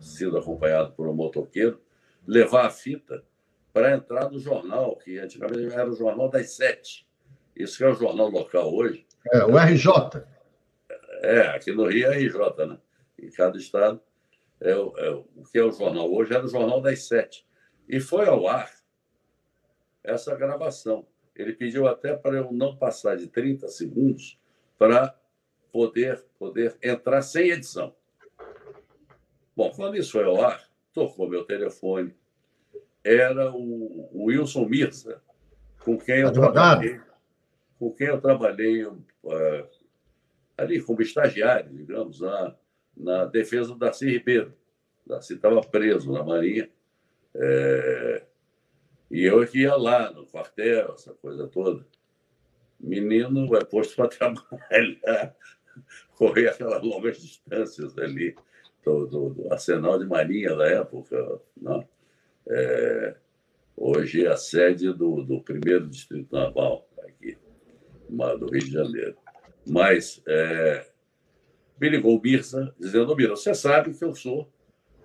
[0.00, 1.80] sido acompanhado por um motoqueiro,
[2.26, 3.22] levar a fita
[3.72, 7.06] para entrar no jornal, que antigamente era o Jornal das Sete.
[7.54, 9.06] Isso que é o jornal local hoje.
[9.32, 10.22] É, o RJ.
[11.22, 12.78] É, aqui no Rio é RJ, né?
[13.18, 14.00] Em cada estado.
[14.60, 17.46] É, o, é, o que é o jornal hoje era o Jornal das Sete.
[17.88, 18.70] E foi ao ar
[20.02, 21.06] essa gravação.
[21.34, 24.38] Ele pediu até para eu não passar de 30 segundos
[24.76, 25.16] para
[25.72, 27.94] poder, poder entrar sem edição.
[29.54, 32.14] Bom, quando isso foi ao ar, tocou meu telefone.
[33.04, 35.22] Era o, o Wilson Mirza,
[35.84, 36.80] com quem eu Advogado.
[36.80, 37.00] trabalhei,
[37.78, 38.98] com quem eu trabalhei uh,
[40.58, 42.54] ali como estagiário, digamos, na,
[42.96, 44.52] na defesa do Darcy Ribeiro,
[45.06, 46.68] Darcy estava preso na Marinha.
[47.34, 48.24] É,
[49.10, 51.86] e eu que ia lá no quartel, essa coisa toda.
[52.78, 55.34] Menino é posto para trabalhar,
[56.16, 58.34] correr aquelas longas distâncias ali
[58.84, 61.40] do, do, do, arsenal de marinha da época.
[61.56, 61.88] Né?
[62.48, 63.16] É,
[63.76, 67.38] hoje é a sede do, do primeiro distrito naval aqui,
[68.08, 69.16] do Rio de Janeiro.
[69.68, 70.86] Mas é,
[71.80, 74.50] me ligou o Mirza, dizendo, Mira, você sabe que eu sou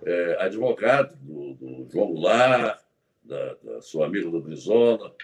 [0.02, 2.80] é, advogado do, do, João Goulart,
[3.22, 5.14] da, da sua amiga do Brizola,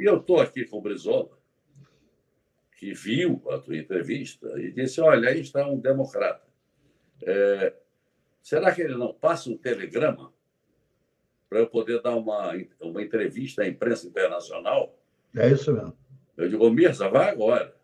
[0.00, 1.36] e eu estou aqui com o Brizola,
[2.76, 6.46] que viu a tua entrevista e disse, olha, aí está um democrata.
[7.22, 7.74] É,
[8.42, 10.32] será que ele não passa um telegrama
[11.48, 14.98] para eu poder dar uma, uma entrevista à imprensa internacional?
[15.34, 15.96] É isso mesmo.
[16.36, 17.75] Eu digo, Mirza, vai agora.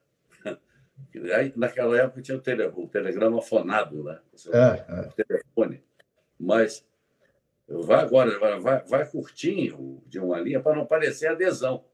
[1.56, 4.18] Naquela época tinha o, tele, o telegrama fonado, né?
[4.52, 5.00] É, é.
[5.08, 5.82] O telefone.
[6.38, 6.84] Mas
[7.68, 11.84] vai agora, vai, vai curtinho de uma linha para não parecer adesão.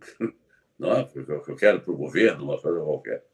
[0.78, 1.08] Não é?
[1.14, 3.24] eu quero para o governo, uma coisa qualquer.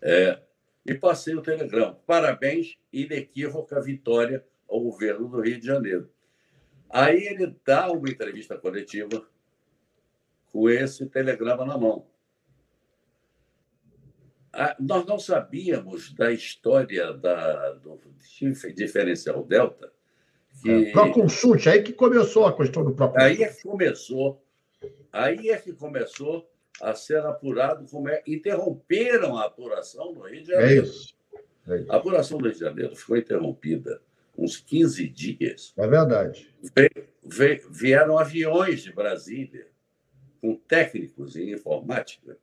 [0.00, 0.38] É,
[0.86, 1.98] e passei o telegrama.
[2.06, 6.10] Parabéns, inequívoca vitória ao governo do Rio de Janeiro.
[6.88, 9.26] Aí ele dá uma entrevista coletiva
[10.50, 12.06] com esse telegrama na mão.
[14.52, 17.98] Ah, nós não sabíamos da história da, do
[18.74, 19.90] diferencial delta.
[20.60, 20.88] Que...
[20.88, 23.24] É, Proconsulte, aí que começou a questão do Proconsulte.
[23.24, 24.44] Aí é que começou,
[25.10, 26.46] aí é que começou
[26.80, 28.22] a ser apurado como é.
[28.26, 30.82] Interromperam a apuração no Rio de Janeiro.
[30.82, 31.16] É isso.
[31.66, 31.92] É isso.
[31.92, 34.02] A apuração do Rio de Janeiro ficou interrompida
[34.36, 35.72] uns 15 dias.
[35.76, 36.52] É verdade.
[37.70, 39.68] vieram aviões de Brasília
[40.40, 42.36] com técnicos em informática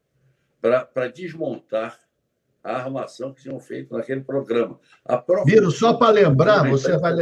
[0.62, 2.00] para desmontar
[2.64, 4.80] a armação que tinham feito naquele programa.
[5.46, 7.14] Viro, só para lembrar, você vai,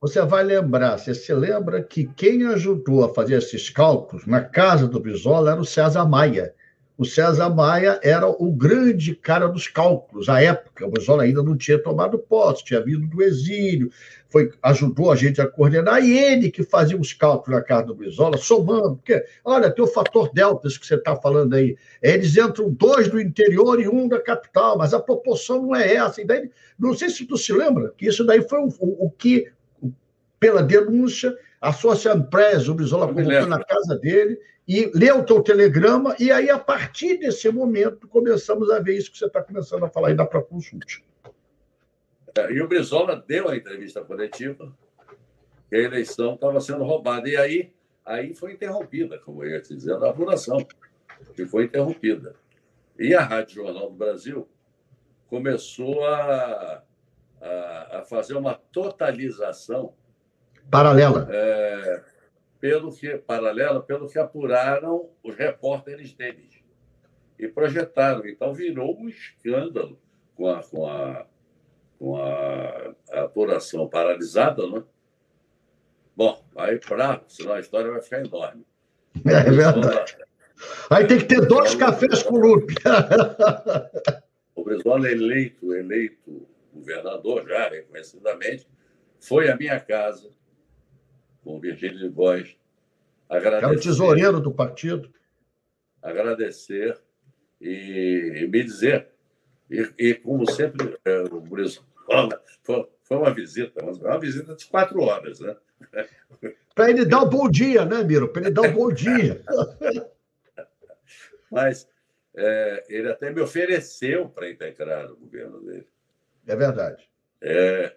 [0.00, 4.86] você vai lembrar, você se lembra que quem ajudou a fazer esses cálculos na casa
[4.86, 6.54] do Bisola era o César Maia.
[6.98, 10.86] O César Maia era o grande cara dos cálculos à época.
[10.86, 13.90] O Bisola ainda não tinha tomado posse, tinha vindo do exílio,
[14.28, 17.94] foi, ajudou a gente a coordenar, e ele que fazia os cálculos na casa do
[17.94, 22.70] Brizola, somando, porque, olha, tem o fator delta que você está falando aí, eles entram
[22.70, 26.50] dois do interior e um da capital, mas a proporção não é essa, e daí,
[26.78, 29.50] não sei se tu se lembra, que isso daí foi o, o, o que,
[30.38, 35.40] pela denúncia, a Social Press, o Brizola colocou na casa dele, e leu o teu
[35.42, 39.84] telegrama, e aí, a partir desse momento, começamos a ver isso que você está começando
[39.84, 40.86] a falar aí da consulta.
[42.36, 44.72] É, e o Brizola deu a entrevista coletiva
[45.68, 47.28] que a eleição estava sendo roubada.
[47.28, 47.72] E aí,
[48.04, 50.58] aí foi interrompida, como eu ia te dizer, a apuração,
[51.34, 52.34] que foi interrompida.
[52.98, 54.48] E a Rádio Jornal do Brasil
[55.28, 56.82] começou a,
[57.40, 59.94] a, a fazer uma totalização
[60.70, 62.02] paralela é,
[62.60, 66.62] pelo que paralela pelo que apuraram os repórteres deles
[67.38, 70.00] e projetaram então virou um escândalo
[70.34, 71.26] com a, com a
[71.98, 74.82] com a, a apuração paralisada, né?
[76.16, 78.64] Bom, aí para, senão a história vai ficar enorme.
[79.24, 80.16] É verdade.
[80.90, 82.74] Aí tem que ter dois cafés com lupe.
[84.54, 88.66] o Brizola eleito, eleito governador já reconhecidamente,
[89.20, 90.30] foi à minha casa
[91.42, 92.56] com o Virgílio de Góes.
[93.28, 95.12] Agradecer, é o tesoureiro do partido.
[96.02, 96.98] Agradecer
[97.60, 99.08] e, e me dizer
[99.70, 105.00] e, e como sempre, é, o Brizola foi, foi uma visita, uma visita de quatro
[105.02, 105.56] horas, né?
[106.74, 108.28] Para ele dar o um bom dia, né, Miro?
[108.28, 109.42] Para ele dar o um bom dia.
[111.50, 111.88] Mas
[112.34, 115.86] é, ele até me ofereceu para integrar o governo dele.
[116.46, 117.08] É verdade.
[117.40, 117.96] É,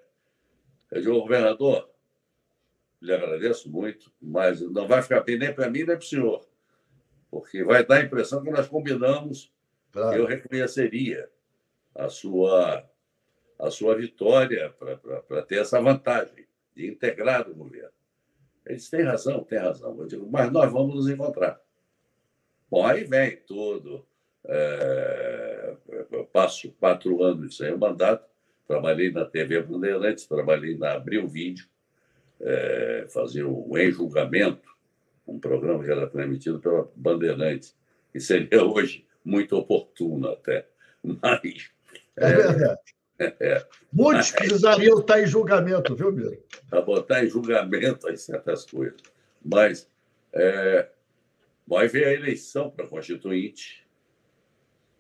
[0.92, 1.90] eu digo, governador,
[3.02, 6.46] lhe agradeço muito, mas não vai ficar bem nem para mim nem para o senhor,
[7.32, 9.54] porque vai dar a impressão que nós combinamos
[9.92, 10.12] claro.
[10.12, 11.30] que eu reconheceria
[12.00, 12.84] a sua,
[13.60, 14.74] a sua vitória
[15.28, 17.92] para ter essa vantagem de integrar o governo.
[18.66, 19.98] Eles têm razão, têm razão.
[20.00, 21.60] Eu digo, mas nós vamos nos encontrar.
[22.70, 24.06] Bom, aí vem tudo.
[24.46, 25.76] É,
[26.12, 28.26] eu passo quatro anos sem o mandato,
[28.68, 31.68] trabalhei na TV Bandeirantes, trabalhei na Abril Vídeo,
[32.40, 34.70] é, fazia o Em Julgamento,
[35.28, 37.76] um programa que era transmitido pela Bandeirantes,
[38.12, 40.68] que seria hoje muito oportuno até.
[41.04, 41.72] Mas
[42.20, 42.80] é verdade.
[43.20, 43.66] É.
[43.92, 46.42] Muitos precisariam estar em julgamento, viu, Miro?
[46.70, 49.02] Para botar em julgamento as certas coisas.
[49.44, 49.90] Mas
[50.32, 50.90] é,
[51.68, 53.86] vai ver a eleição para Constituinte.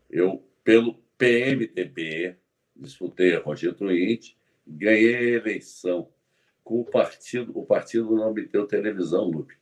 [0.10, 2.36] Eu, pelo PMDB,
[2.76, 6.10] disputei a Constituinte, ganhei a eleição
[6.64, 7.58] com o partido.
[7.58, 9.56] O partido não me deu televisão, Lupe.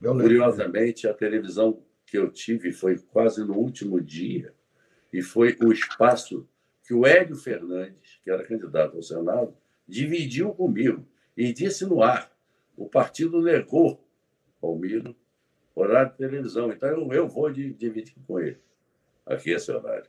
[0.00, 4.54] Curiosamente, a televisão que eu tive foi quase no último dia
[5.12, 6.48] e foi o espaço
[6.88, 9.54] que o Hélio Fernandes, que era candidato ao Senado,
[9.86, 12.34] dividiu comigo e disse no ar:
[12.74, 14.02] o partido negou
[14.62, 15.14] ao Miro
[15.74, 18.58] horário de televisão, então eu, eu vou dividir com ele
[19.26, 20.08] aqui esse horário.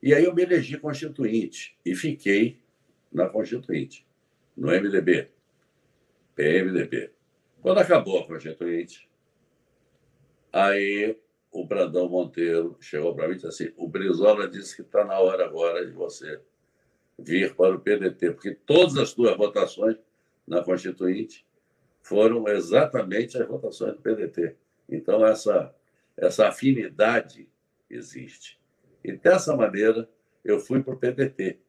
[0.00, 2.62] E aí eu me elegi constituinte e fiquei
[3.12, 4.06] na constituinte,
[4.56, 5.28] no MDB,
[6.36, 7.10] PMDB.
[7.60, 9.10] Quando acabou a constituinte,
[10.52, 11.18] aí
[11.50, 15.18] o Brandão Monteiro chegou para mim e disse assim: o Brizola disse que está na
[15.18, 16.40] hora agora de você
[17.18, 19.96] vir para o PDT, porque todas as suas votações
[20.46, 21.44] na Constituinte
[22.02, 24.56] foram exatamente as votações do PDT.
[24.88, 25.74] Então, essa,
[26.16, 27.46] essa afinidade
[27.88, 28.58] existe.
[29.04, 30.08] E dessa maneira,
[30.44, 31.60] eu fui para o PDT.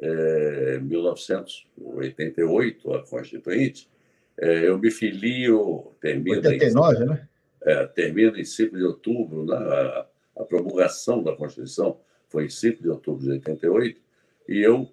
[0.00, 3.90] É, em 1988, a Constituinte,
[4.36, 7.28] é, eu me filio, termina 89, em, né?
[7.64, 9.56] É, termina em 5 de outubro, né?
[9.56, 11.98] a, promulgação da Constituição
[12.28, 14.00] foi em 5 de outubro de 88,
[14.48, 14.90] e eu,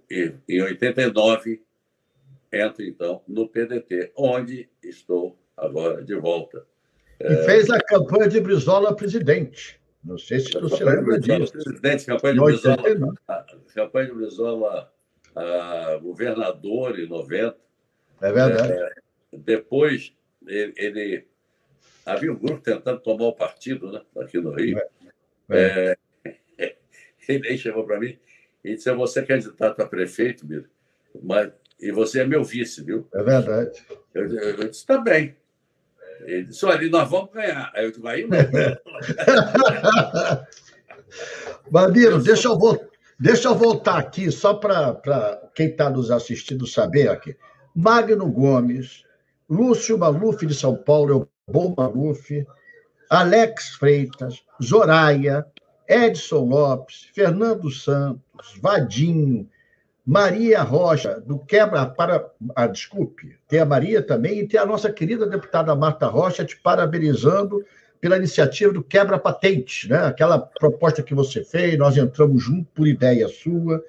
[0.48, 1.62] em 89,
[2.52, 6.66] entro, então, no PDT, onde estou agora de volta.
[7.20, 7.44] E é...
[7.44, 9.80] fez a campanha de Brizola presidente.
[10.04, 11.54] Não sei se você lembra disso.
[11.54, 14.94] Presidente, campanha de Brizola, a, campanha de Brizola
[15.36, 17.56] a, governador em 90.
[18.22, 18.74] É verdade.
[18.74, 18.92] É,
[19.34, 20.14] depois,
[20.48, 21.28] ele, ele,
[22.06, 24.80] Havia um grupo tentando tomar o partido né, aqui no Rio.
[25.50, 25.98] É.
[26.58, 26.58] É,
[27.28, 28.18] ele chegou para mim
[28.64, 30.68] e disse: Você é candidato a prefeito, Miro,
[31.22, 33.08] mas, e você é meu vice, viu?
[33.14, 33.84] É verdade.
[34.14, 35.36] Eu, eu, eu disse: Tá bem.
[36.22, 37.72] Ele disse: Olha, nós vamos ganhar.
[37.74, 38.38] Aí eu disse: Aí não.
[41.70, 42.58] Babiro, deixa eu,
[43.20, 47.36] deixa eu voltar aqui, só para quem está nos assistindo saber aqui.
[47.76, 49.04] Magno Gomes,
[49.50, 52.46] Lúcio Maluf de São Paulo, Bom Maluf,
[53.10, 55.46] Alex Freitas, Zoraia,
[55.88, 59.50] Edson Lopes, Fernando Santos, Vadinho,
[60.06, 62.32] Maria Rocha, do Quebra para.
[62.56, 66.58] Ah, desculpe, tem a Maria também, e tem a nossa querida deputada Marta Rocha te
[66.58, 67.64] parabenizando
[68.02, 69.98] pela iniciativa do Quebra Patentes, né?
[70.08, 73.82] aquela proposta que você fez, nós entramos junto por ideia sua.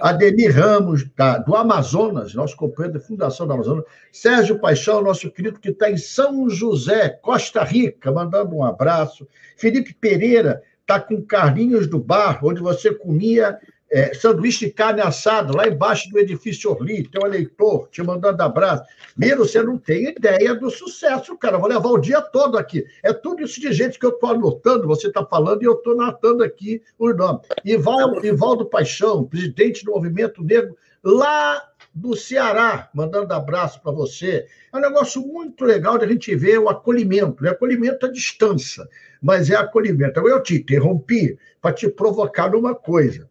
[0.00, 3.84] Ademir Ramos, da, do Amazonas, nosso companheiro da Fundação do Amazonas.
[4.10, 9.28] Sérgio Paixão, nosso querido, que está em São José, Costa Rica, mandando um abraço.
[9.56, 13.58] Felipe Pereira está com Carlinhos do Bar, onde você comia
[13.90, 18.84] é, sanduíche de carne assada, lá embaixo do edifício Orli, teu eleitor, te mandando abraço.
[19.16, 21.58] Miro, você não tem ideia do sucesso, cara.
[21.58, 22.84] Vou levar o dia todo aqui.
[23.02, 26.00] É tudo isso de gente que eu estou anotando, você está falando, e eu estou
[26.00, 27.42] anotando aqui os nomes.
[27.64, 31.62] Ivaldo, Ivaldo Paixão, presidente do Movimento Negro, lá
[31.94, 34.46] do Ceará, mandando abraço para você.
[34.72, 37.50] É um negócio muito legal de a gente ver o acolhimento, né?
[37.50, 38.86] Acolhimento à distância,
[39.20, 40.20] mas é acolhimento.
[40.20, 43.28] Eu te interrompi para te provocar numa coisa.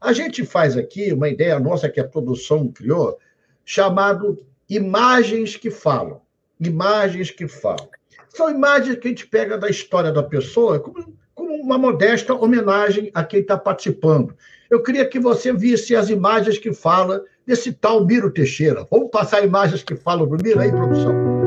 [0.00, 3.18] A gente faz aqui uma ideia nossa que a produção criou,
[3.64, 6.20] chamado imagens que falam.
[6.60, 7.88] Imagens que falam.
[8.28, 13.10] São imagens que a gente pega da história da pessoa como, como uma modesta homenagem
[13.14, 14.36] a quem está participando.
[14.70, 18.86] Eu queria que você visse as imagens que falam desse tal Miro Teixeira.
[18.90, 21.37] Vamos passar imagens que falam do Miro aí, produção?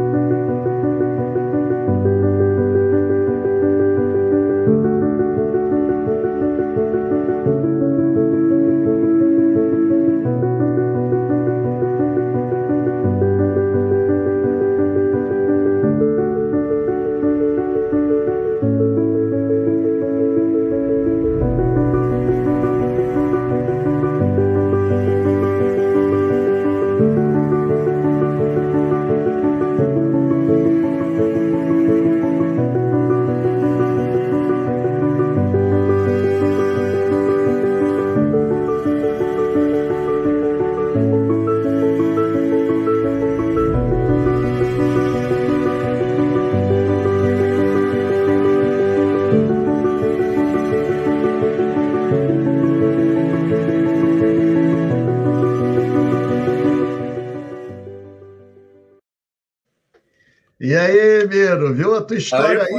[61.74, 62.74] Viu a tua história aí?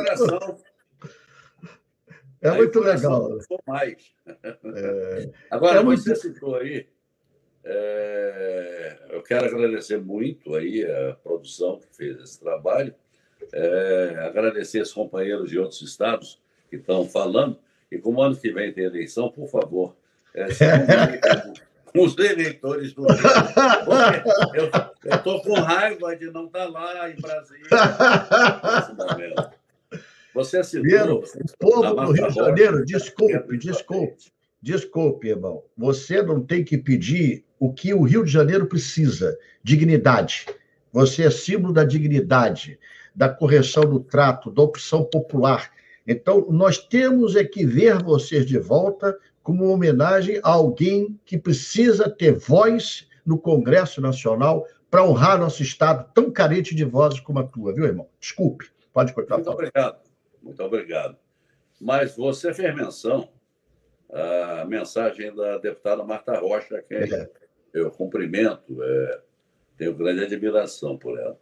[2.40, 3.38] É aí muito legal.
[3.66, 4.12] Mais.
[4.26, 5.30] É...
[5.50, 6.20] Agora, é você muito...
[6.20, 6.86] citou aí,
[7.64, 8.96] é...
[9.10, 12.94] eu quero agradecer muito aí a produção que fez esse trabalho,
[13.52, 14.16] é...
[14.26, 17.58] agradecer os companheiros de outros estados que estão falando,
[17.90, 19.94] e como ano que vem tem eleição, por favor,
[20.34, 20.64] é, se
[21.92, 23.22] com os eleitores do Rio.
[24.54, 24.70] eu
[25.04, 27.66] estou com raiva de não estar tá lá em Brasília.
[30.34, 31.18] Você citou...
[31.18, 31.22] o
[31.58, 34.32] povo do Rio de Janeiro, desculpe, desculpe.
[34.62, 35.64] Desculpe, irmão.
[35.76, 40.46] Você não tem que pedir o que o Rio de Janeiro precisa: dignidade.
[40.92, 42.78] Você é símbolo da dignidade,
[43.14, 45.70] da correção do trato, da opção popular.
[46.06, 51.36] Então, nós temos é que ver vocês de volta como uma homenagem a alguém que
[51.36, 57.38] precisa ter voz no Congresso Nacional para honrar nosso Estado tão carente de vozes como
[57.38, 58.10] a tua, viu, irmão?
[58.20, 59.38] Desculpe, pode continuar.
[59.38, 60.02] Muito obrigado,
[60.42, 61.16] muito obrigado.
[61.80, 63.26] Mas você fez menção
[64.12, 67.30] à mensagem da deputada Marta Rocha, que é.
[67.72, 69.20] eu cumprimento, é,
[69.78, 71.40] tenho grande admiração por ela.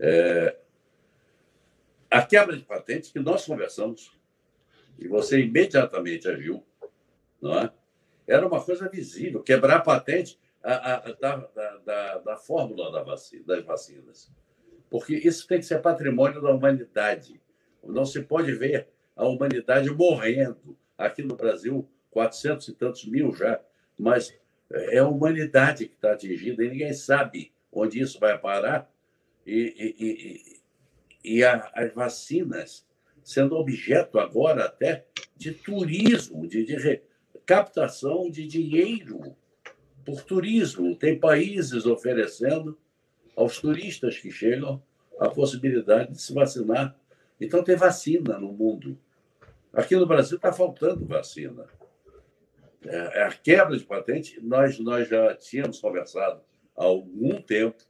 [0.00, 0.56] É,
[2.10, 4.18] a quebra de patente que nós conversamos,
[4.98, 6.64] e você imediatamente agiu,
[7.38, 7.70] não é?
[8.26, 10.38] Era uma coisa visível, quebrar a patente
[10.72, 11.36] a, a, da,
[11.84, 14.30] da, da, fórmula da vacina, das vacinas.
[14.90, 17.40] Porque isso tem que ser patrimônio da humanidade.
[17.82, 20.76] Não se pode ver a humanidade morrendo.
[20.96, 23.60] Aqui no Brasil, 400 e tantos mil já,
[23.98, 24.36] mas
[24.70, 28.90] é a humanidade que está atingida e ninguém sabe onde isso vai parar.
[29.46, 30.60] E, e,
[31.24, 32.86] e, e a, as vacinas
[33.22, 35.06] sendo objeto agora até
[35.36, 37.00] de turismo, de, de
[37.46, 39.36] captação de dinheiro
[40.08, 40.96] por turismo.
[40.96, 42.78] Tem países oferecendo
[43.36, 44.82] aos turistas que chegam
[45.20, 46.96] a possibilidade de se vacinar.
[47.38, 48.98] Então, tem vacina no mundo.
[49.70, 51.66] Aqui no Brasil está faltando vacina.
[52.86, 56.40] É, a quebra de patente, nós, nós já tínhamos conversado
[56.74, 57.84] há algum tempo,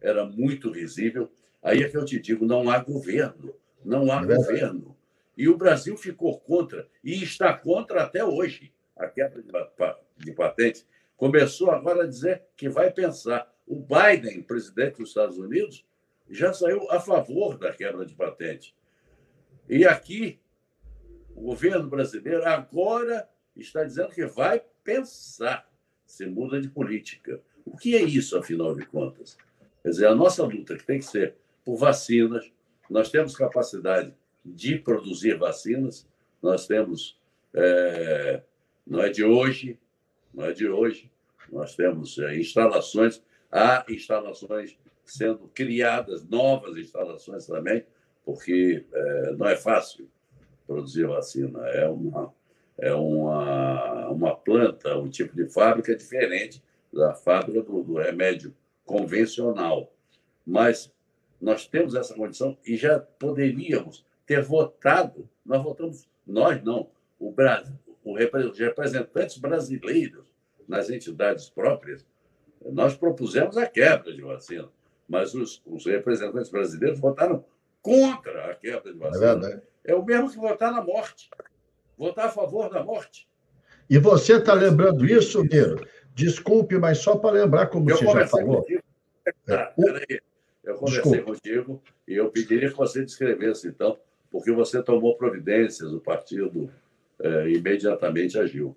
[0.00, 1.30] era muito visível.
[1.62, 3.54] Aí é que eu te digo: não há governo,
[3.84, 4.96] não há é governo.
[5.36, 9.42] E o Brasil ficou contra, e está contra até hoje a quebra
[10.18, 10.84] de patente,
[11.20, 13.54] começou agora a dizer que vai pensar.
[13.66, 15.84] O Biden, presidente dos Estados Unidos,
[16.30, 18.74] já saiu a favor da quebra de patente.
[19.68, 20.40] E aqui,
[21.36, 25.70] o governo brasileiro agora está dizendo que vai pensar
[26.06, 27.38] se muda de política.
[27.66, 29.36] O que é isso, afinal de contas?
[29.82, 32.50] Quer dizer, a nossa luta que tem que ser por vacinas,
[32.88, 36.08] nós temos capacidade de produzir vacinas,
[36.42, 37.20] nós temos
[37.52, 38.42] é,
[38.86, 39.78] não é de hoje,
[40.32, 41.09] não é de hoje.
[41.50, 47.84] Nós temos é, instalações, há instalações sendo criadas, novas instalações também,
[48.24, 50.08] porque é, não é fácil
[50.66, 51.66] produzir vacina.
[51.68, 52.32] É uma,
[52.78, 59.92] é uma, uma planta, um tipo de fábrica diferente da fábrica do, do remédio convencional.
[60.46, 60.92] Mas
[61.40, 65.28] nós temos essa condição e já poderíamos ter votado.
[65.44, 66.88] Nós votamos, nós não,
[67.18, 67.74] o Brasil,
[68.04, 70.29] os representantes brasileiros
[70.70, 72.06] nas entidades próprias,
[72.64, 74.68] nós propusemos a quebra de vacina,
[75.08, 77.44] mas os, os representantes brasileiros votaram
[77.82, 79.62] contra a quebra de é vacina.
[79.84, 81.28] É, é o mesmo que votar na morte,
[81.98, 83.28] votar a favor da morte.
[83.88, 85.84] E você está lembrando isso, Miro?
[86.14, 88.58] Desculpe, mas só para lembrar como eu você já falou.
[88.58, 88.82] Contigo.
[89.48, 90.20] Ah, peraí.
[90.62, 91.32] Eu conversei Desculpa.
[91.32, 93.98] contigo e eu pediria que você descrevesse, então,
[94.30, 96.70] porque você tomou providências, o partido
[97.18, 98.76] é, imediatamente agiu.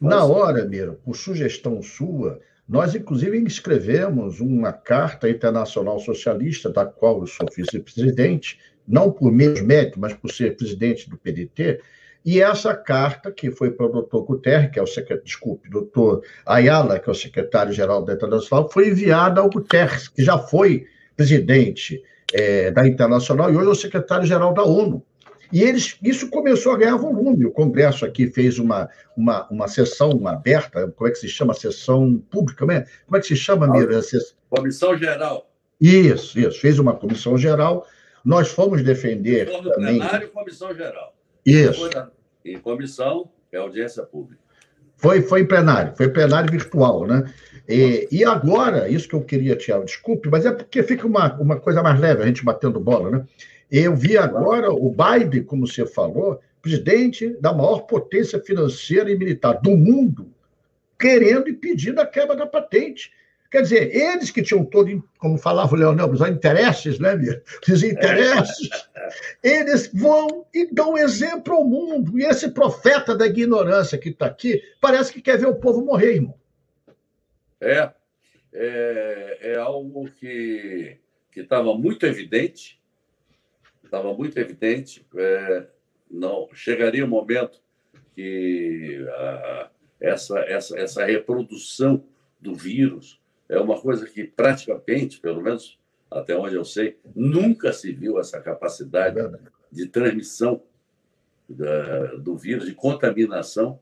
[0.00, 0.14] Mas...
[0.14, 7.20] Na hora, Miro, por sugestão sua, nós, inclusive, escrevemos uma carta internacional socialista, da qual
[7.20, 11.80] eu sou vice-presidente, não por meus méritos, mas por ser presidente do PDT,
[12.24, 16.22] e essa carta, que foi para o doutor Guterres, que é o secretário, desculpe, doutor
[16.44, 20.86] Ayala, que é o secretário-geral da Internacional, foi enviada ao Guterres, que já foi
[21.16, 22.02] presidente
[22.34, 25.02] é, da Internacional e hoje é o secretário-geral da ONU.
[25.52, 27.46] E eles, isso começou a ganhar volume.
[27.46, 31.54] O Congresso aqui fez uma, uma, uma sessão aberta, como é que se chama?
[31.54, 32.84] Sessão pública, né?
[33.06, 34.00] Como é que se chama, Mira?
[34.50, 35.48] Comissão Geral.
[35.80, 36.60] Isso, isso.
[36.60, 37.86] Fez uma comissão geral.
[38.24, 39.48] Nós fomos defender.
[39.48, 39.98] Forno também...
[39.98, 41.14] plenário comissão geral.
[41.46, 41.88] Isso.
[42.44, 44.42] Em comissão, é audiência pública.
[44.96, 47.32] Foi, foi em plenário, foi plenário virtual, né?
[47.68, 51.60] E, e agora, isso que eu queria, Tiago, desculpe, mas é porque fica uma, uma
[51.60, 53.24] coisa mais leve, a gente batendo bola, né?
[53.70, 59.60] Eu vi agora o Biden, como você falou, presidente da maior potência financeira e militar
[59.60, 60.32] do mundo,
[60.98, 63.12] querendo e pedindo a quebra da patente.
[63.50, 67.42] Quer dizer, eles que tinham todo, como falava o Leonel, os interesses, né, Mir?
[67.66, 68.68] Os interesses,
[69.42, 72.18] eles vão e dão exemplo ao mundo.
[72.18, 76.16] E esse profeta da ignorância que está aqui, parece que quer ver o povo morrer,
[76.16, 76.34] irmão.
[77.60, 77.90] É,
[78.52, 80.98] é, é algo que
[81.34, 82.77] estava muito evidente
[83.88, 85.06] estava muito evidente.
[85.16, 85.66] É,
[86.10, 87.60] não chegaria um momento
[88.14, 89.70] que a,
[90.00, 92.04] essa, essa, essa reprodução
[92.40, 95.78] do vírus é uma coisa que praticamente, pelo menos
[96.10, 99.30] até onde eu sei, nunca se viu essa capacidade é
[99.70, 100.62] de transmissão
[101.48, 103.78] da, do vírus, de contaminação.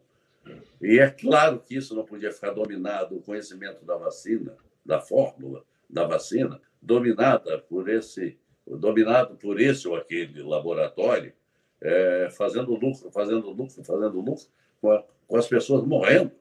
[0.81, 5.65] E é claro que isso não podia ficar dominado, o conhecimento da vacina, da fórmula
[5.89, 8.37] da vacina, dominada por esse,
[8.67, 11.33] dominado por esse ou aquele laboratório,
[11.81, 14.47] é, fazendo lucro, fazendo lucro, fazendo lucro,
[14.81, 16.33] com, a, com as pessoas morrendo,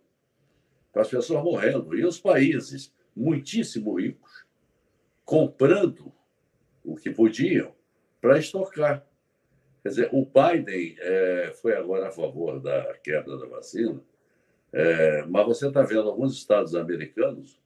[0.91, 1.95] com as pessoas morrendo.
[1.95, 4.45] E os países muitíssimo ricos
[5.23, 6.11] comprando
[6.83, 7.73] o que podiam
[8.21, 9.05] para estocar.
[9.81, 14.01] Quer dizer, o Biden é, foi agora a favor da quebra da vacina,
[14.73, 17.59] é, mas você está vendo alguns estados americanos,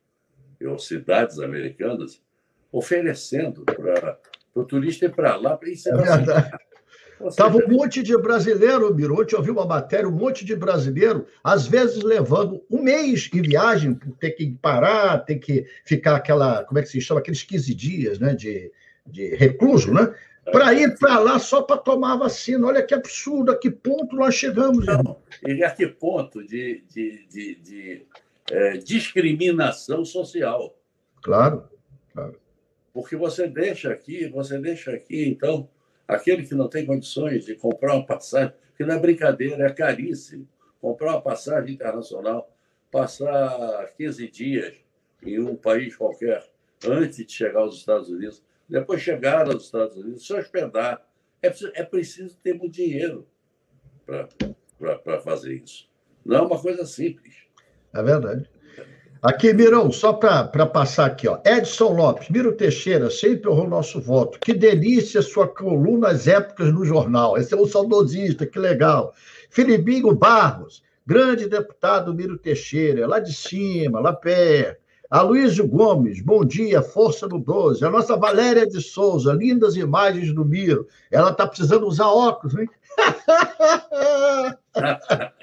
[0.62, 2.22] ou cidades americanas,
[2.72, 4.20] oferecendo para
[4.60, 5.58] o turista ir para lá.
[5.58, 6.60] Para é verdade.
[7.28, 9.20] Estava um monte de brasileiro, Miro.
[9.20, 13.42] Ontem eu vi uma matéria, um monte de brasileiro, às vezes levando um mês em
[13.42, 17.44] viagem, por ter que parar, ter que ficar aquela, como é que se chama, aqueles
[17.44, 18.72] 15 dias né, de,
[19.06, 20.14] de recluso, né?
[20.52, 22.66] Para ir para lá só para tomar vacina.
[22.66, 24.86] Olha que absurdo, a que ponto nós chegamos.
[24.86, 28.06] Não, e a que ponto de, de, de, de
[28.50, 30.76] é, discriminação social.
[31.22, 31.66] Claro,
[32.14, 32.40] claro.
[32.94, 35.70] Porque você deixa aqui, você deixa aqui, então,
[36.10, 40.50] Aquele que não tem condições de comprar uma passagem, que não é brincadeira, é caríssimo.
[40.82, 42.52] Comprar uma passagem internacional,
[42.92, 44.74] passar 15 dias
[45.22, 46.44] em um país qualquer
[46.84, 51.08] antes de chegar aos Estados Unidos, depois chegar aos Estados Unidos, se hospedar.
[51.44, 53.28] É preciso, é preciso ter muito dinheiro
[54.04, 55.88] para fazer isso.
[56.26, 57.36] Não é uma coisa simples.
[57.94, 58.50] É verdade.
[59.22, 61.40] Aqui, Mirão, só para passar aqui, ó.
[61.46, 64.40] Edson Lopes, Miro Teixeira, sempre honrou nosso voto.
[64.40, 67.38] Que delícia sua coluna às épocas no jornal.
[67.38, 69.14] Esse é um saudosista, que legal.
[69.50, 74.80] Filipinho Barros, grande deputado Miro Teixeira, lá de cima, lá perto.
[75.10, 77.84] Aloysio Gomes, bom dia, força no 12.
[77.84, 80.88] A nossa Valéria de Souza, lindas imagens do Miro.
[81.12, 82.70] Ela está precisando usar óculos, hein?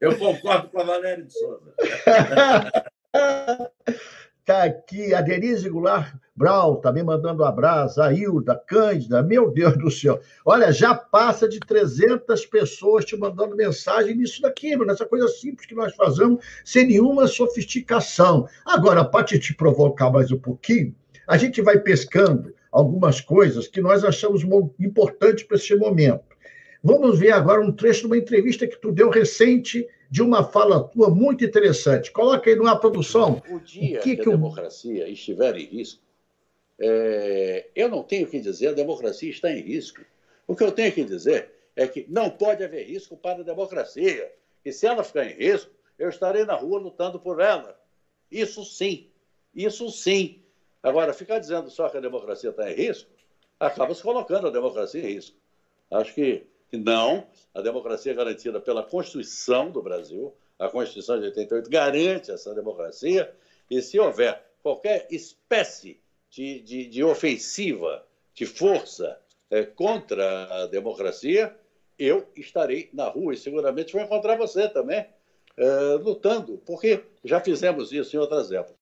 [0.00, 1.74] Eu concordo com a Valéria de Souza.
[3.14, 8.00] Está aqui a Denise Goulart Brau, também mandando um abraço.
[8.02, 10.20] A Hilda, Cândida, meu Deus do céu.
[10.44, 15.74] Olha, já passa de 300 pessoas te mandando mensagem nisso daqui, nessa coisa simples que
[15.74, 18.46] nós fazemos, sem nenhuma sofisticação.
[18.64, 20.94] Agora, para te provocar mais um pouquinho,
[21.26, 24.42] a gente vai pescando algumas coisas que nós achamos
[24.78, 26.24] importantes para esse momento.
[26.82, 30.82] Vamos ver agora um trecho de uma entrevista que tu deu recente de uma fala
[30.82, 32.10] tua muito interessante.
[32.10, 33.42] Coloca aí numa produção.
[33.50, 36.02] O dia o que, que, que a democracia estiver em risco,
[36.78, 37.68] é...
[37.74, 40.00] eu não tenho que dizer a democracia está em risco.
[40.46, 44.32] O que eu tenho que dizer é que não pode haver risco para a democracia.
[44.64, 47.78] E se ela ficar em risco, eu estarei na rua lutando por ela.
[48.30, 49.08] Isso sim.
[49.54, 50.42] Isso sim.
[50.82, 53.10] Agora, ficar dizendo só que a democracia está em risco,
[53.58, 55.36] acaba se colocando a democracia em risco.
[55.90, 56.46] Acho que
[56.76, 60.34] não, a democracia é garantida pela Constituição do Brasil.
[60.58, 63.32] A Constituição de 88 garante essa democracia.
[63.70, 66.00] E se houver qualquer espécie
[66.30, 68.04] de, de, de ofensiva,
[68.34, 69.18] de força
[69.50, 71.56] é, contra a democracia,
[71.98, 75.06] eu estarei na rua e seguramente vou encontrar você também,
[75.56, 75.66] é,
[76.00, 78.76] lutando, porque já fizemos isso em outras épocas.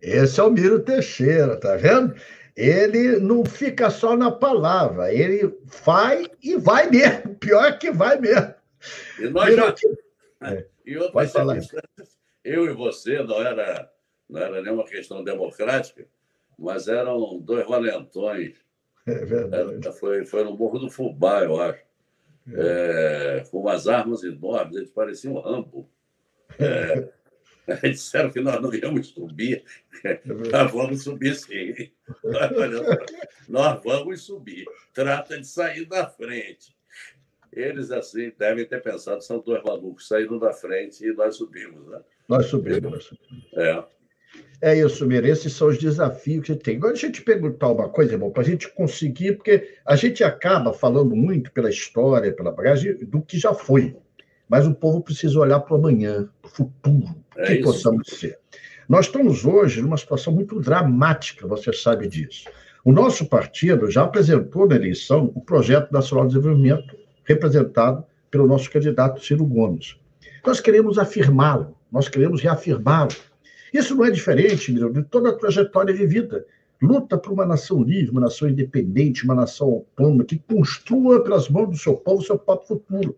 [0.00, 2.14] Esse é o Miro Teixeira, tá vendo?
[2.56, 7.34] Ele não fica só na palavra, ele vai e vai mesmo.
[7.40, 8.54] Pior é que vai mesmo.
[9.18, 9.74] E nós já.
[10.42, 10.66] É.
[10.86, 11.58] E outra falar.
[12.44, 13.90] eu e você não era,
[14.28, 16.06] não era nenhuma questão democrática,
[16.58, 18.62] mas eram dois valentões.
[19.06, 19.80] É verdade.
[19.82, 21.84] Era, foi, foi no Morro do Fubá, eu acho.
[22.54, 23.40] É.
[23.40, 25.86] É, com umas armas enormes, eles pareciam Rambo.
[26.58, 27.06] É,
[27.82, 29.64] disseram que nós não íamos subir.
[30.24, 31.90] Nós vamos subir sim.
[33.48, 34.66] Nós vamos subir.
[34.92, 36.74] Trata de sair da frente.
[37.52, 41.86] Eles, assim, devem ter pensado, são dois malucos, saíram da frente e nós subimos.
[41.86, 42.00] Né?
[42.28, 42.90] Nós subimos.
[42.90, 43.44] Nós subimos.
[43.54, 43.84] É.
[44.60, 45.28] É isso, Mira.
[45.28, 46.76] Esses são os desafios que a gente tem.
[46.76, 50.24] Agora, deixa eu te perguntar uma coisa, irmão, para a gente conseguir, porque a gente
[50.24, 53.96] acaba falando muito pela história, pela bagagem, do que já foi.
[54.48, 58.38] Mas o povo precisa olhar para o amanhã, para o futuro, é que possamos ser.
[58.88, 62.44] Nós estamos hoje numa situação muito dramática, você sabe disso.
[62.84, 68.70] O nosso partido já apresentou na eleição o Projeto Nacional de Desenvolvimento, representado pelo nosso
[68.70, 69.96] candidato Ciro Gomes.
[70.44, 73.12] Nós queremos afirmá-lo, nós queremos reafirmá-lo.
[73.72, 76.44] Isso não é diferente, de toda a trajetória de vida.
[76.82, 81.70] Luta por uma nação livre, uma nação independente, uma nação autônoma, que construa pelas mãos
[81.70, 83.16] do seu povo o seu próprio futuro.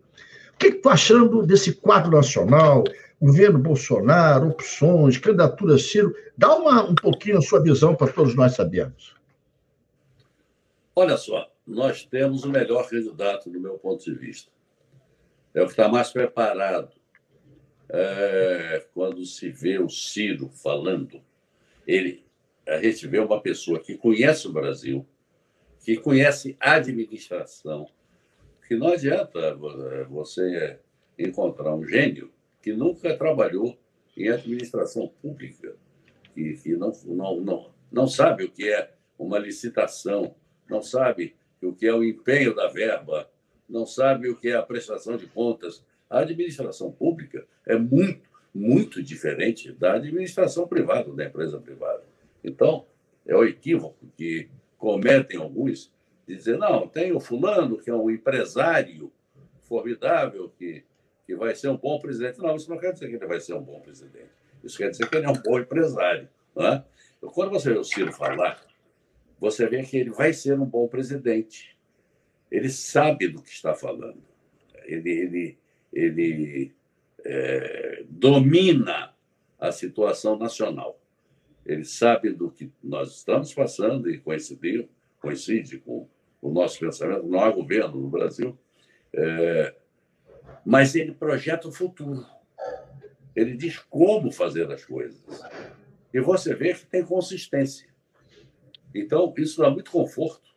[0.57, 2.83] O que está achando desse quadro nacional?
[3.21, 6.15] Governo Bolsonaro, opções, candidatura Ciro.
[6.35, 9.15] Dá uma, um pouquinho a sua visão para todos nós sabermos.
[10.95, 14.51] Olha só, nós temos o melhor candidato, do meu ponto de vista.
[15.53, 16.91] É o que está mais preparado.
[17.87, 21.21] É, quando se vê o Ciro falando,
[21.85, 22.25] ele,
[22.67, 25.05] a gente vê uma pessoa que conhece o Brasil,
[25.85, 27.87] que conhece a administração,
[28.67, 29.55] que não adianta
[30.09, 30.79] você
[31.17, 33.77] encontrar um gênio que nunca trabalhou
[34.15, 35.75] em administração pública,
[36.33, 40.35] que, que não, não, não, não sabe o que é uma licitação,
[40.69, 43.29] não sabe o que é o empenho da verba,
[43.69, 45.83] não sabe o que é a prestação de contas.
[46.09, 52.03] A administração pública é muito, muito diferente da administração privada, da empresa privada.
[52.43, 52.85] Então,
[53.25, 55.91] é o equívoco que cometem alguns
[56.35, 59.11] dizer, não, tem o fulano, que é um empresário
[59.61, 60.83] formidável, que,
[61.25, 62.39] que vai ser um bom presidente.
[62.39, 64.29] Não, isso não quer dizer que ele vai ser um bom presidente.
[64.63, 66.27] Isso quer dizer que ele é um bom empresário.
[66.57, 66.83] É?
[67.17, 68.61] Então, quando você vê o Ciro falar,
[69.39, 71.77] você vê que ele vai ser um bom presidente.
[72.51, 74.23] Ele sabe do que está falando.
[74.85, 75.57] Ele, ele,
[75.93, 76.75] ele
[77.23, 79.13] é, domina
[79.59, 80.99] a situação nacional.
[81.65, 86.07] Ele sabe do que nós estamos passando e coincide, coincide com
[86.41, 87.25] o nosso pensamento.
[87.25, 88.57] Não há governo no Brasil.
[89.13, 89.75] É,
[90.65, 92.25] mas ele projeta o futuro.
[93.35, 95.23] Ele diz como fazer as coisas.
[96.13, 97.87] E você vê que tem consistência.
[98.93, 100.47] Então, isso dá muito conforto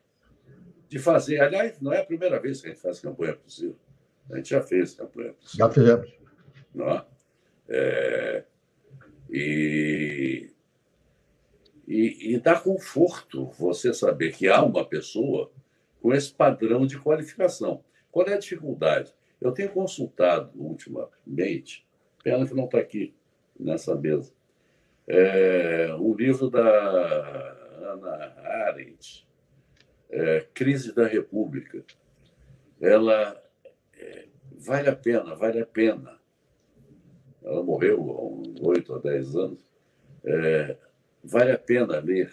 [0.89, 1.41] de fazer.
[1.41, 3.76] Aliás, não é a primeira vez que a gente faz campanha possível.
[4.31, 5.66] A gente já fez campanha possível.
[5.66, 6.12] Já fizemos.
[6.74, 7.05] Não é?
[7.68, 8.45] é
[9.33, 10.51] e,
[11.87, 15.53] e, e dá conforto você saber que há uma pessoa
[16.01, 17.84] com esse padrão de qualificação.
[18.11, 19.14] Qual é a dificuldade?
[19.40, 21.86] Eu tenho consultado ultimamente,
[22.22, 23.14] pena que não está aqui
[23.59, 24.32] nessa mesa,
[25.07, 25.88] é,
[26.20, 26.61] livro da
[27.92, 28.34] Ana
[28.66, 29.26] Arendt,
[30.11, 31.84] é, Crise da República.
[32.80, 33.42] Ela
[33.94, 36.20] é, vale a pena, vale a pena.
[37.42, 39.66] Ela morreu há uns oito a dez anos.
[40.22, 40.76] É,
[41.24, 42.30] vale a pena ler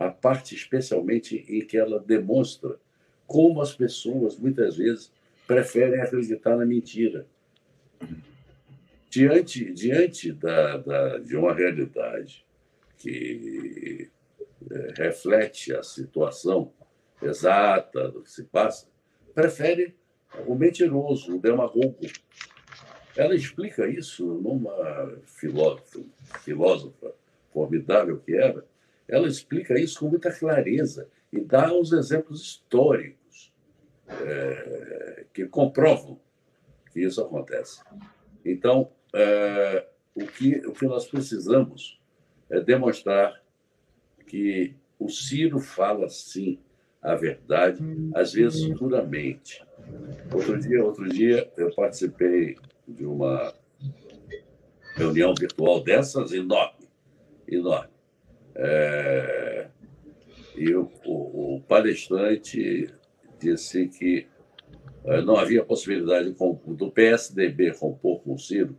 [0.00, 2.80] a parte, especialmente, em que ela demonstra
[3.26, 5.12] como as pessoas, muitas vezes,
[5.46, 7.26] preferem acreditar na mentira.
[9.10, 12.46] Diante, diante da, da, de uma realidade
[12.96, 14.10] que
[14.70, 16.72] é, reflete a situação
[17.20, 18.86] exata do que se passa,
[19.34, 19.94] prefere
[20.46, 21.98] o mentiroso, o demagogo.
[23.14, 26.00] Ela explica isso numa filósofa,
[26.42, 27.12] filósofa
[27.52, 28.64] formidável que era,
[29.10, 33.52] ela explica isso com muita clareza e dá os exemplos históricos
[34.08, 36.18] é, que comprovam
[36.92, 37.80] que isso acontece.
[38.44, 42.00] Então, é, o, que, o que nós precisamos
[42.48, 43.40] é demonstrar
[44.26, 46.58] que o Ciro fala sim
[47.02, 47.82] a verdade,
[48.14, 49.64] às vezes duramente.
[50.32, 52.56] Outro dia, outro dia eu participei
[52.86, 53.54] de uma
[54.96, 56.88] reunião virtual dessas enorme,
[57.48, 57.99] enorme.
[58.62, 59.68] É,
[60.54, 62.92] e o, o, o, palestrante
[63.38, 64.26] disse que
[65.06, 66.36] é, não havia possibilidade
[66.66, 68.76] do PSDB compor com o Ciro,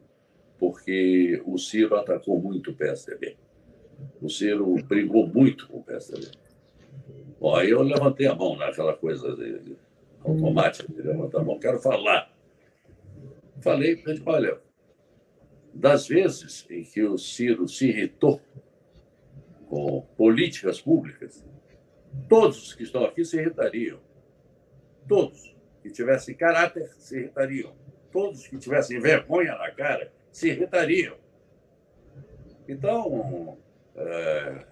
[0.59, 3.37] porque o Ciro atacou muito o PSDB.
[4.21, 6.29] O Ciro brigou muito com o PSDB.
[7.39, 9.75] Bom, aí eu levantei a mão naquela coisa de,
[10.23, 11.57] automática de levantar a mão.
[11.57, 12.31] Quero falar.
[13.61, 14.59] Falei olha,
[15.73, 18.39] das vezes em que o Ciro se irritou
[19.71, 21.45] com políticas públicas,
[22.27, 24.01] todos os que estão aqui se irritariam.
[25.07, 27.73] Todos que tivessem caráter se irritariam.
[28.11, 31.15] Todos que tivessem vergonha na cara se irritariam.
[32.67, 33.57] Então,
[33.95, 34.65] é,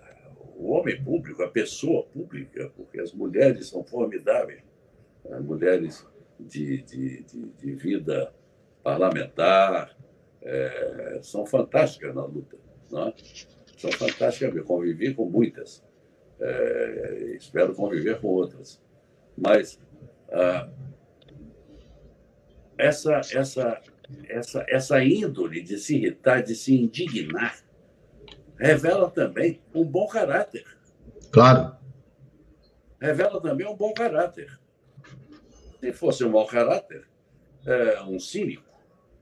[0.57, 4.61] o homem público, a pessoa pública, porque as mulheres são formidáveis,
[5.31, 6.05] as mulheres
[6.37, 8.33] de, de, de, de vida
[8.83, 9.95] parlamentar,
[10.41, 12.57] é, são fantásticas na luta.
[12.91, 13.13] Não é?
[13.79, 15.81] São fantásticas, eu convivi com muitas,
[16.37, 18.81] é, espero conviver com outras.
[19.37, 19.79] Mas
[20.33, 20.69] ah,
[22.77, 23.81] essa, essa,
[24.27, 27.57] essa, essa índole de se irritar, de se indignar,
[28.57, 30.65] revela também um bom caráter.
[31.31, 31.77] Claro.
[32.99, 34.59] Revela também um bom caráter.
[35.79, 37.07] Se fosse um mau caráter,
[37.65, 38.69] é, um cínico,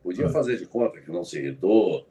[0.01, 2.07] podia fazer de conta que não se irritou.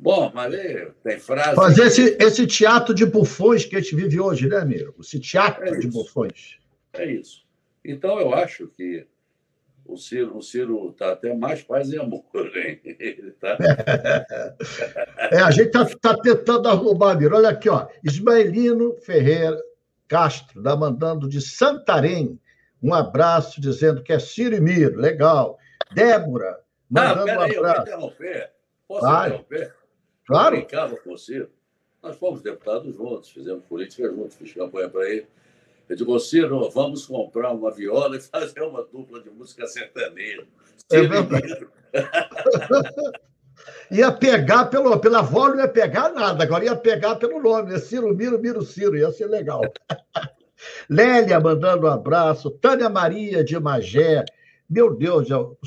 [0.00, 0.54] Bom, mas
[1.02, 1.54] tem frase.
[1.54, 4.94] Fazer esse, esse teatro de bufões que a gente vive hoje, né, amigo?
[4.98, 6.58] Esse teatro é de bufões.
[6.94, 7.44] É isso.
[7.84, 9.06] Então, eu acho que
[9.84, 12.24] o Ciro o Ciro está até mais paz e amor,
[12.56, 12.80] hein?
[12.82, 13.58] Ele tá...
[15.30, 17.36] é, a gente está tá tentando arrumar, Miro.
[17.36, 17.86] Olha aqui, ó.
[18.02, 19.60] Ismaelino Ferreira
[20.08, 22.40] Castro, da mandando de Santarém.
[22.82, 24.98] Um abraço dizendo que é Ciro e Miro.
[24.98, 25.58] Legal.
[25.92, 27.54] Débora, ah, mandando ah, um abraço.
[27.54, 28.50] Eu vou interromper.
[28.88, 29.28] Posso Vai.
[29.28, 29.79] interromper?
[30.30, 30.54] Claro.
[30.54, 31.50] Eu brincava com o Ciro.
[32.00, 35.26] Nós fomos deputados juntos, fizemos política juntos, fiz campanha para ele.
[35.88, 40.46] Eu digo, Ciro, vamos comprar uma viola e fazer uma dupla de música sertaneja.
[40.92, 41.66] É verdade.
[43.90, 47.78] ia pegar pelo, pela voz, não ia pegar nada, agora ia pegar pelo nome, né?
[47.80, 49.62] Ciro Miro, Miro Ciro, ia ser legal.
[50.88, 54.24] Lélia mandando um abraço, Tânia Maria de Magé,
[54.70, 55.66] meu Deus, o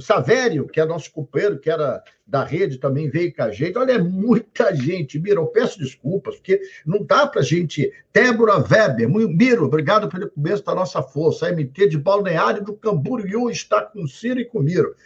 [0.00, 3.78] Savério, que é nosso companheiro, que era da rede, também veio com a gente.
[3.78, 5.16] Olha, é muita gente.
[5.16, 7.92] Miro, eu peço desculpas, porque não dá para gente.
[8.12, 11.46] Débora Weber, Miro, obrigado pelo começo da nossa força.
[11.46, 14.96] A MT de Balneário do Camboriú está com Ciro e com Miro.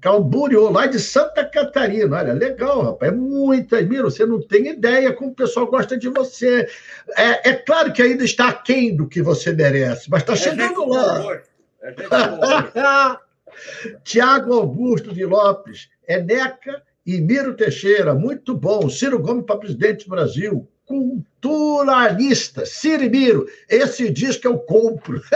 [0.00, 2.18] Camboriú, lá de Santa Catarina.
[2.18, 3.10] Olha, legal, rapaz.
[3.10, 3.82] É muita.
[3.82, 6.68] Miro, você não tem ideia como o pessoal gosta de você.
[7.16, 10.88] É, é claro que ainda está aquém do que você merece, mas está é chegando
[10.88, 11.34] lá.
[11.34, 11.55] É
[14.04, 18.88] Tiago Augusto de Lopes, Eneca e Miro Teixeira, muito bom.
[18.90, 20.68] Ciro Gomes para presidente do Brasil.
[20.84, 25.20] Culturalista, Ciro Miro, esse disco eu compro.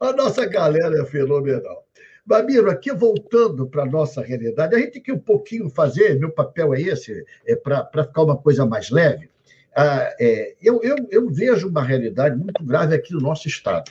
[0.00, 1.86] a nossa galera é fenomenal.
[2.24, 6.30] Babiro, aqui voltando para a nossa realidade, a gente tem que um pouquinho fazer, meu
[6.30, 9.30] papel é esse, é para ficar uma coisa mais leve.
[9.74, 13.90] Ah, é, eu, eu, eu vejo uma realidade muito grave aqui no nosso Estado.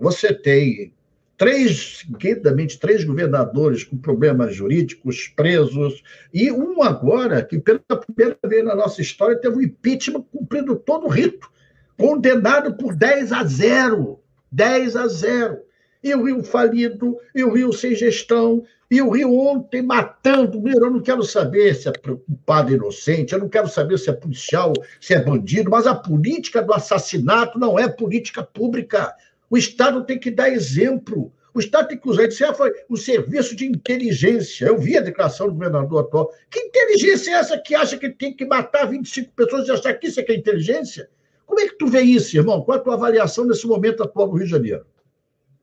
[0.00, 0.94] Você tem
[1.36, 8.64] três, seguidamente, três governadores com problemas jurídicos, presos, e um agora que, pela primeira vez
[8.64, 11.50] na nossa história, teve um impeachment cumprindo todo o rito,
[11.98, 14.20] condenado por 10 a 0.
[14.50, 15.58] 10 a 0.
[16.02, 20.66] E o Rio falido, e o Rio sem gestão, e o Rio ontem matando.
[20.66, 24.72] Eu não quero saber se é culpado inocente, eu não quero saber se é policial,
[25.00, 29.14] se é bandido, mas a política do assassinato não é política pública.
[29.50, 31.32] O Estado tem que dar exemplo.
[31.52, 32.28] O Estado tem que usar.
[32.28, 34.66] Isso foi o serviço de inteligência.
[34.66, 36.32] Eu vi a declaração do governador atual.
[36.48, 40.06] Que inteligência é essa que acha que tem que matar 25 pessoas e achar que
[40.06, 41.10] isso é que é inteligência?
[41.44, 42.62] Como é que tu vê isso, irmão?
[42.62, 44.86] Qual é a tua avaliação nesse momento atual no Rio de Janeiro?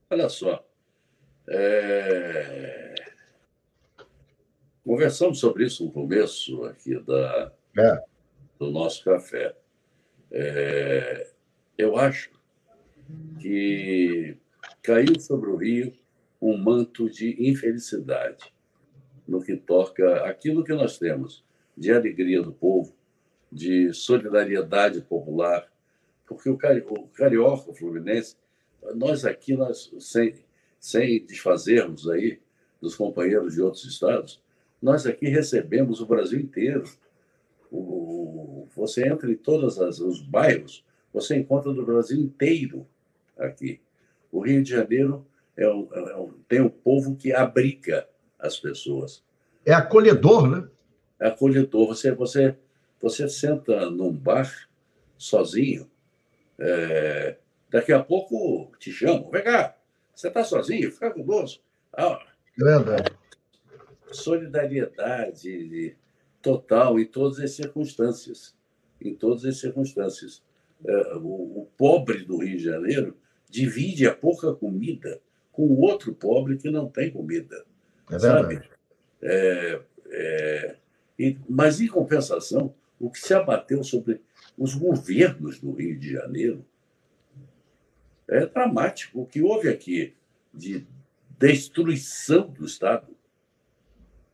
[0.09, 0.61] Olha só.
[1.47, 2.93] É...
[4.83, 7.99] Conversamos sobre isso no começo aqui da, é.
[8.59, 9.55] do nosso café.
[10.29, 11.27] É...
[11.77, 12.36] Eu acho
[13.39, 14.37] que
[14.81, 15.93] caiu sobre o Rio
[16.41, 18.53] um manto de infelicidade
[19.27, 21.43] no que toca aquilo que nós temos
[21.75, 22.95] de alegria do povo,
[23.51, 25.67] de solidariedade popular,
[26.25, 28.35] porque o, cari o carioca, o fluminense,
[28.95, 30.35] nós aqui, nós, sem,
[30.79, 32.39] sem desfazermos aí
[32.81, 34.41] dos companheiros de outros estados,
[34.81, 36.83] nós aqui recebemos o Brasil inteiro.
[37.71, 42.87] O, você entra em todos os bairros, você encontra do Brasil inteiro
[43.39, 43.79] aqui.
[44.31, 45.25] O Rio de Janeiro
[45.55, 48.07] é um, é um, tem um povo que abriga
[48.39, 49.23] as pessoas.
[49.65, 50.67] É acolhedor, né?
[51.19, 51.87] É acolhedor.
[51.87, 52.55] Você, você,
[53.01, 54.69] você senta num bar
[55.17, 55.89] sozinho,
[56.59, 57.37] é,
[57.69, 59.75] daqui a pouco te chamam, vem cá,
[60.13, 61.59] você está sozinho, fica com doce.
[61.93, 62.19] Ah,
[62.59, 63.11] é verdade.
[64.11, 65.95] Solidariedade
[66.41, 68.55] total em todas as circunstâncias.
[69.01, 70.43] Em todas as circunstâncias.
[70.85, 73.17] É, o, o pobre do Rio de Janeiro
[73.49, 75.21] divide a pouca comida
[75.51, 77.65] com o outro pobre que não tem comida.
[78.11, 78.61] É sabe?
[79.21, 80.75] É, é,
[81.17, 84.21] e, mas, em compensação, o que se abateu sobre
[84.57, 86.65] os governos do Rio de Janeiro
[88.27, 89.21] é dramático.
[89.21, 90.13] O que houve aqui
[90.53, 90.85] de
[91.39, 93.15] destruição do Estado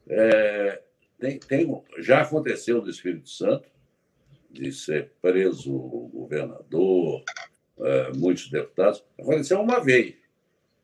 [0.07, 0.81] é,
[1.19, 3.69] tem, tem, já aconteceu no Espírito Santo,
[4.51, 7.23] de ser preso o governador,
[7.79, 9.03] é, muitos deputados.
[9.19, 10.15] Aconteceu uma vez.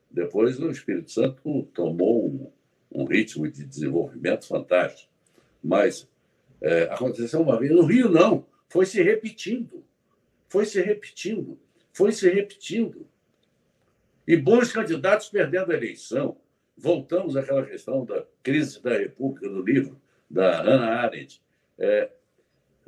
[0.09, 2.51] Depois o Espírito Santo tomou um,
[2.91, 5.11] um ritmo de desenvolvimento fantástico.
[5.63, 6.07] Mas
[6.61, 7.71] é, aconteceu uma vez.
[7.71, 8.45] No Rio, não.
[8.67, 9.83] Foi se repetindo.
[10.47, 11.59] Foi se repetindo.
[11.93, 13.07] Foi se repetindo.
[14.27, 16.37] E bons candidatos perdendo a eleição.
[16.77, 21.41] Voltamos àquela questão da crise da República, do livro da Hannah Arendt.
[21.77, 22.09] É,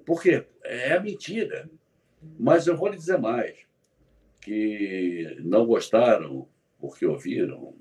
[0.06, 1.70] porque é mentira.
[2.40, 3.71] Mas eu vou lhe dizer mais
[4.42, 6.48] que não gostaram
[6.80, 7.74] porque ouviram,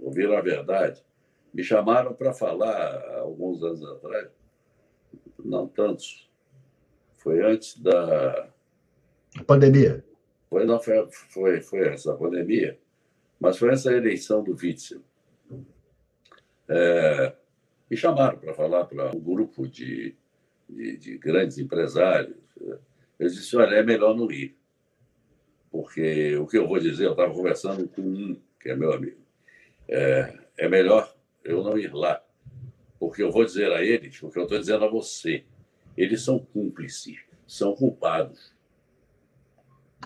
[0.00, 1.04] ouviram a verdade.
[1.52, 4.28] Me chamaram para falar alguns anos atrás,
[5.44, 6.28] não tantos,
[7.16, 8.48] foi antes da
[9.46, 10.04] pandemia.
[10.48, 12.78] Foi, não, foi, foi, foi essa pandemia.
[13.38, 15.00] Mas foi essa eleição do Witzel.
[16.68, 17.34] É,
[17.90, 20.14] me chamaram para falar para um grupo de,
[20.68, 22.36] de, de, grandes empresários.
[23.18, 24.57] Eu disse: olha, é melhor não ir.
[25.70, 29.18] Porque o que eu vou dizer, eu estava conversando com um, que é meu amigo.
[29.88, 31.14] É, é melhor
[31.44, 32.22] eu não ir lá.
[32.98, 35.44] Porque eu vou dizer a eles o que eu estou dizendo a você.
[35.96, 38.52] Eles são cúmplices, são culpados.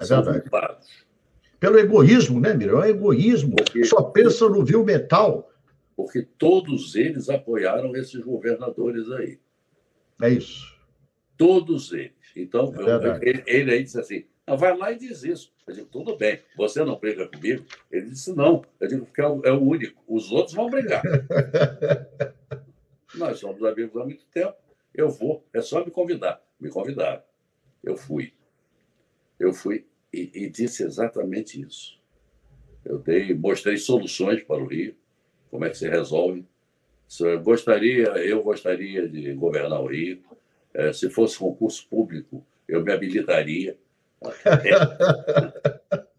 [0.01, 1.07] É são culpados.
[1.61, 2.83] Pelo egoísmo, né, Miriam?
[2.83, 3.57] É egoísmo.
[3.57, 3.85] Porque...
[3.85, 5.53] Só pensa no vil metal
[5.97, 9.39] porque todos eles apoiaram esses governadores aí.
[10.21, 10.77] É isso.
[11.37, 12.13] Todos eles.
[12.35, 14.25] Então, é eu, ele, ele, aí disse assim:
[14.57, 15.53] vai lá e diz isso.
[15.67, 17.65] Eu digo, tudo bem, você não briga comigo?
[17.91, 18.65] Ele disse, não.
[18.81, 20.03] Eu digo, porque é o, é o único.
[20.07, 21.03] Os outros vão brigar.
[23.15, 24.55] Nós somos amigos há muito tempo.
[24.95, 26.43] Eu vou, é só me convidar.
[26.61, 27.23] Me convidaram.
[27.83, 28.33] Eu fui.
[29.39, 32.01] Eu fui e, e disse exatamente isso.
[32.85, 34.95] Eu dei, mostrei soluções para o Rio
[35.53, 36.47] como é que se resolve.
[37.07, 40.23] Se gostaria, eu gostaria de governar o Rio.
[40.73, 43.77] É, se fosse concurso público, eu me habilitaria.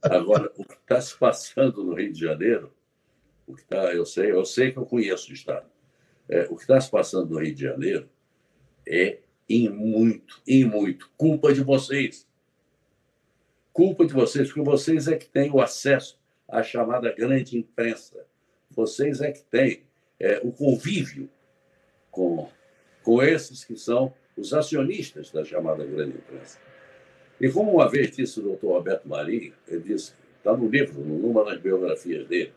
[0.01, 2.73] Agora, o que está se passando no Rio de Janeiro,
[3.47, 5.65] o que tá, eu sei, eu sei que eu conheço o estado.
[6.29, 8.09] É, o que está se passando no Rio de Janeiro
[8.87, 12.27] é em muito, em muito culpa de vocês.
[13.71, 18.25] Culpa de vocês, porque vocês é que têm o acesso à chamada grande imprensa
[18.75, 19.83] vocês é que têm
[20.19, 21.29] é, o convívio
[22.11, 22.49] com,
[23.03, 26.59] com esses que são os acionistas da chamada grande imprensa.
[27.43, 31.43] E como uma vez disse o doutor Roberto Marinho, ele disse, está no livro, numa
[31.43, 32.53] das biografias dele,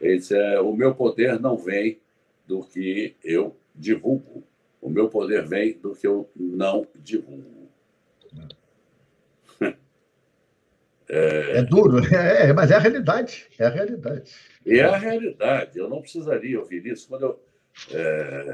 [0.00, 2.00] ele disse, é, o meu poder não vem
[2.46, 4.42] do que eu divulgo,
[4.80, 7.68] o meu poder vem do que eu não divulgo.
[11.06, 14.34] É, é duro, é, mas é a realidade, é a realidade.
[14.66, 15.78] É a realidade.
[15.78, 17.40] Eu não precisaria ouvir isso quando eu
[17.92, 18.52] é,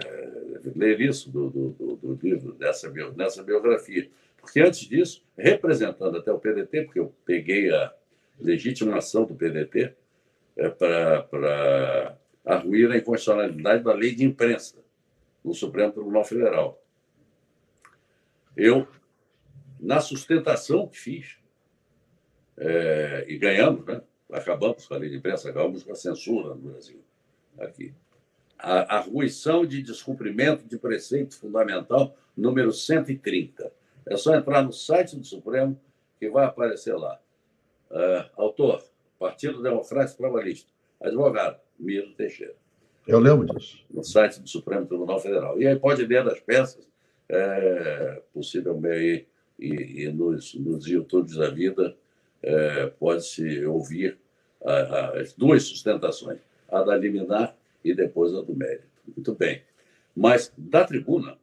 [0.75, 4.11] ler isso do, do, do, livro, dessa, nessa biografia.
[4.41, 7.93] Porque antes disso, representando até o PDT, porque eu peguei a
[8.39, 9.95] legitimação do PDT
[10.57, 14.77] é, para arruir a inconstitucionalidade da lei de imprensa
[15.45, 16.83] no Supremo Tribunal Federal.
[18.57, 18.87] Eu,
[19.79, 21.39] na sustentação que fiz,
[22.57, 24.03] é, e ganhamos, né?
[24.31, 27.01] acabamos com a lei de imprensa, acabamos com a censura no Brasil.
[27.59, 27.95] Aqui.
[28.59, 33.73] A arguição de descumprimento de preceito fundamental número 130.
[34.11, 35.81] É só entrar no site do Supremo
[36.19, 37.19] que vai aparecer lá.
[37.91, 38.83] Uh, autor,
[39.21, 40.69] Partido Democrático Trabalhista.
[41.01, 42.57] Advogado, Miro Teixeira.
[43.07, 43.79] Eu lembro disso.
[43.89, 45.61] No site do Supremo Tribunal Federal.
[45.61, 46.87] E aí pode ler das peças,
[47.29, 51.97] é, possivelmente, e, e nos, nos YouTubes da vida,
[52.43, 54.19] é, pode-se ouvir
[54.65, 58.89] a, a, as duas sustentações, a da liminar e depois a do mérito.
[59.07, 59.63] Muito bem.
[60.15, 61.39] Mas da tribuna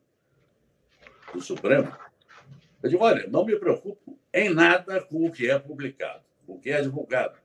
[1.34, 1.92] do Supremo,
[2.82, 6.70] eu digo, olha, não me preocupo em nada com o que é publicado, o que
[6.70, 7.40] é divulgado.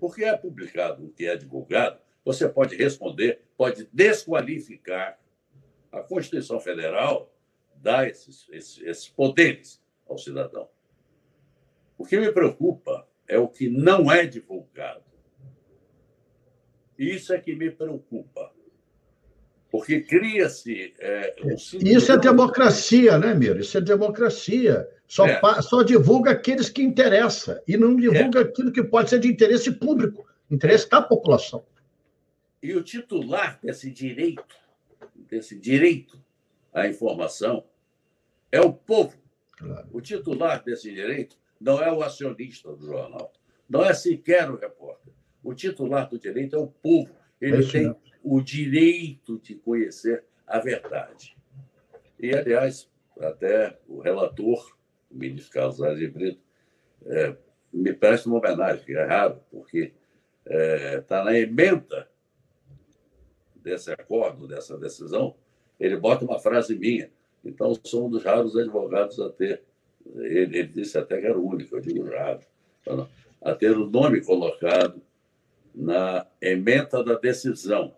[0.00, 5.18] Porque é publicado o que é divulgado, você pode responder, pode desqualificar.
[5.90, 7.32] A Constituição Federal
[7.76, 10.68] dá esses, esses, esses poderes ao cidadão.
[11.98, 15.04] O que me preocupa é o que não é divulgado.
[16.98, 18.51] Isso é que me preocupa.
[19.72, 20.92] Porque cria-se.
[21.00, 23.58] É, um Isso é democracia, né, Miro?
[23.58, 24.86] Isso é democracia.
[25.08, 25.40] Só, é.
[25.62, 28.42] só divulga aqueles que interessa e não divulga é.
[28.42, 31.64] aquilo que pode ser de interesse público, interesse da população.
[32.62, 34.44] E o titular desse direito,
[35.16, 36.22] desse direito
[36.72, 37.64] à informação,
[38.50, 39.16] é o povo.
[39.56, 39.88] Claro.
[39.90, 43.32] O titular desse direito não é o acionista do jornal,
[43.66, 45.14] não é sequer o repórter.
[45.42, 47.10] O titular do direito é o povo.
[47.40, 51.36] Ele é tem o direito de conhecer a verdade.
[52.18, 54.76] E, aliás, até o relator,
[55.10, 56.40] o ministro Carlos Aires Brito,
[57.06, 57.36] é,
[57.72, 59.92] me presta uma homenagem, que é raro, porque
[60.44, 62.08] está é, tá na emenda
[63.56, 65.34] desse acordo, dessa decisão,
[65.78, 67.10] ele bota uma frase minha.
[67.44, 69.62] Então, sou um dos raros advogados a ter
[70.14, 72.44] ele, ele, disse até que era o único, eu digo errado,
[73.40, 75.00] a ter o nome colocado
[75.74, 77.94] na emenda da decisão,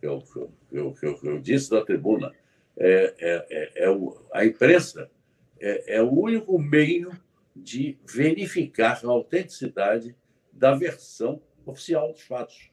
[0.00, 0.22] que eu,
[0.70, 2.32] eu, eu, eu disse da tribuna.
[2.76, 5.10] É, é, é, é o, a imprensa
[5.60, 7.10] é, é o único meio
[7.56, 10.14] de verificar a autenticidade
[10.52, 12.70] da versão oficial dos fatos.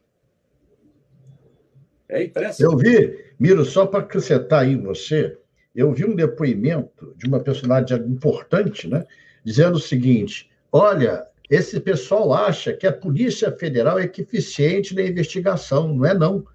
[2.08, 2.64] É imprensa.
[2.64, 5.38] Eu vi, Miro, só para acrescentar aí você,
[5.76, 9.06] eu vi um depoimento de uma personagem importante, né,
[9.44, 15.94] dizendo o seguinte: olha, esse pessoal acha que a Polícia Federal é eficiente na investigação.
[15.94, 16.46] Não é, não.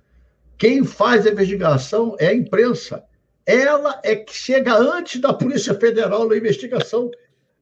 [0.60, 3.02] Quem faz a investigação é a imprensa.
[3.46, 7.10] Ela é que chega antes da Polícia Federal na investigação.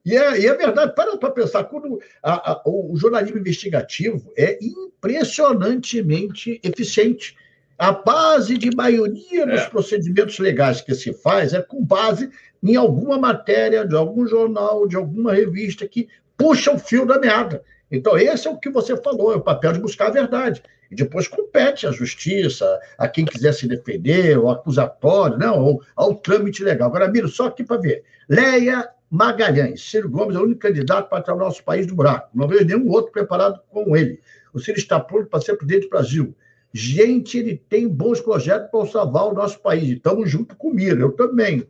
[0.05, 4.59] E é, e é verdade, para para pensar, quando a, a, o jornalismo investigativo é
[4.61, 7.37] impressionantemente eficiente.
[7.77, 9.69] A base de maioria dos é.
[9.69, 12.29] procedimentos legais que se faz é com base
[12.61, 17.63] em alguma matéria de algum jornal, de alguma revista que puxa o fio da meada.
[17.91, 20.61] Então, esse é o que você falou, é o papel de buscar a verdade.
[20.91, 26.15] E depois compete à justiça, a quem quiser se defender, o acusatório, não, ou ao
[26.15, 26.89] trâmite legal.
[26.89, 28.03] Agora, Miro, só aqui para ver.
[28.27, 29.81] Leia Magalhães.
[29.81, 32.29] Ciro Gomes é o único candidato para tirar o nosso país do buraco.
[32.33, 34.19] Não vejo nenhum outro preparado com ele.
[34.53, 36.35] O Ciro está pronto para ser presidente do Brasil.
[36.71, 39.89] Gente, ele tem bons projetos para salvar o nosso país.
[39.89, 41.67] Estamos junto com o Miro, eu também.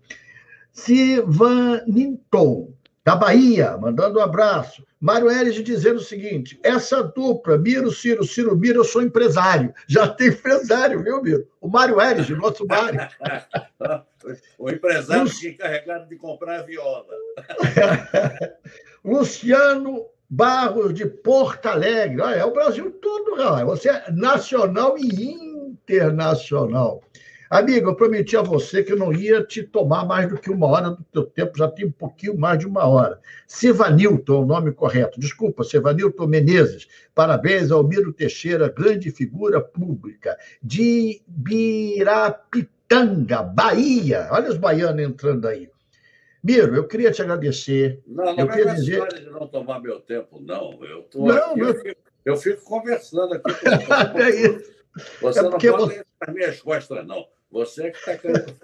[0.72, 2.74] Sivaninton,
[3.10, 4.86] da Bahia, mandando um abraço.
[5.02, 9.74] Mário Eres dizendo o seguinte: essa dupla, Miro, Ciro, Ciro, Miro, eu sou empresário.
[9.88, 11.48] Já tem empresário, viu, Miro?
[11.60, 13.00] O Mário Eres, o nosso Mário.
[14.60, 15.30] o empresário Lu...
[15.32, 17.08] que encarregado de comprar a viola.
[19.04, 22.22] Luciano Barros, de Porto Alegre.
[22.22, 23.66] Olha, é o Brasil todo, cara.
[23.66, 25.34] Você é nacional e
[25.90, 27.02] internacional.
[27.50, 30.68] Amigo, eu prometi a você que eu não ia te tomar mais do que uma
[30.68, 33.20] hora do teu tempo, já tem um pouquinho mais de uma hora.
[33.48, 35.20] Sivanilton, o nome correto.
[35.20, 36.88] Desculpa, Sivanilton Menezes.
[37.16, 42.62] Parabéns ao Miro Teixeira, grande figura pública de Birapitanga,
[43.42, 44.28] Bahia.
[44.32, 45.72] Olha os baianos entrando aí.
[46.44, 48.00] Miro, eu queria te agradecer.
[48.06, 48.92] Não, não eu é queria dizer...
[48.94, 50.78] história de não tomar meu tempo, não.
[50.86, 51.76] Eu, tô não, aqui, eu...
[51.76, 53.52] Fico, eu fico conversando aqui.
[54.22, 54.72] é isso.
[55.20, 56.09] Você é não pode você...
[56.22, 57.28] as minhas costas, não.
[57.52, 58.56] Você é que está querendo.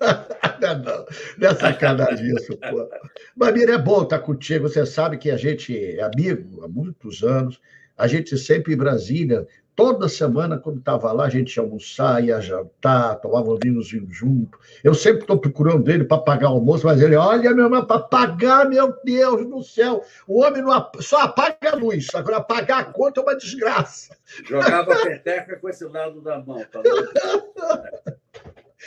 [0.60, 1.06] não, não,
[1.38, 2.88] não é sacanagem isso, pô.
[3.36, 4.68] Mamira, é bom estar contigo.
[4.68, 7.60] Você sabe que a gente é amigo há muitos anos.
[7.96, 9.46] A gente sempre em Brasília,
[9.76, 14.58] toda semana, quando estava lá, a gente ia almoçar, ia jantar, tomava um vinhozinho junto.
[14.82, 18.00] Eu sempre estou procurando ele para pagar o almoço, mas ele, olha, meu irmão, para
[18.00, 22.84] pagar, meu Deus do céu, o homem não, só apaga a luz, agora apagar a
[22.84, 24.16] conta é uma desgraça.
[24.48, 26.64] Jogava peteca com esse lado da mão.
[26.70, 26.80] Tá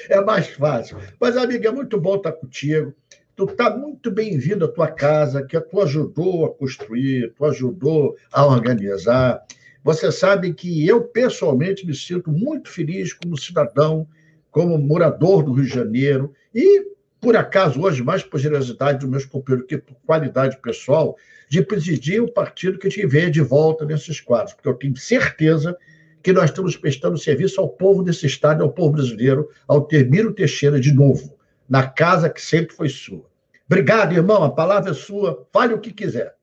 [0.10, 0.98] é mais fácil.
[1.20, 2.94] Mas, amiga, é muito bom estar contigo.
[3.36, 8.46] Tu está muito bem-vindo à tua casa, que tu ajudou a construir, tu ajudou a
[8.46, 9.44] organizar.
[9.88, 14.06] Você sabe que eu, pessoalmente, me sinto muito feliz como cidadão,
[14.52, 16.88] como morador do Rio de Janeiro e,
[17.22, 21.16] por acaso, hoje, mais por generosidade dos meus companheiros que por qualidade pessoal,
[21.48, 25.78] de presidir o partido que vê de volta nesses quadros, porque eu tenho certeza
[26.22, 30.82] que nós estamos prestando serviço ao povo desse estado, ao povo brasileiro, ao Termiro Teixeira
[30.82, 33.24] de novo, na casa que sempre foi sua.
[33.66, 36.36] Obrigado, irmão, a palavra é sua, fale o que quiser.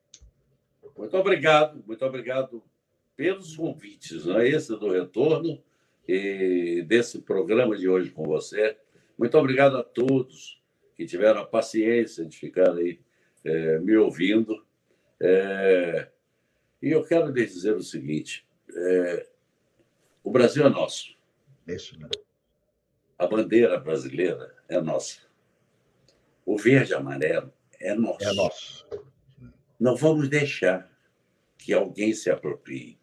[0.96, 2.62] Muito obrigado, muito obrigado
[3.16, 5.62] pelos convites, não é esse do retorno
[6.06, 8.76] e desse programa de hoje com você.
[9.16, 10.60] Muito obrigado a todos
[10.96, 13.00] que tiveram a paciência de ficar aí
[13.44, 14.64] é, me ouvindo.
[15.20, 16.08] É,
[16.82, 19.26] e eu quero lhes dizer o seguinte: é,
[20.22, 21.16] o Brasil é nosso.
[21.66, 22.08] Isso, né?
[23.18, 25.20] A bandeira brasileira é nossa.
[26.44, 28.24] O verde amarelo é nosso.
[28.24, 28.88] É nosso.
[29.78, 30.90] Não vamos deixar
[31.56, 32.98] que alguém se aproprie.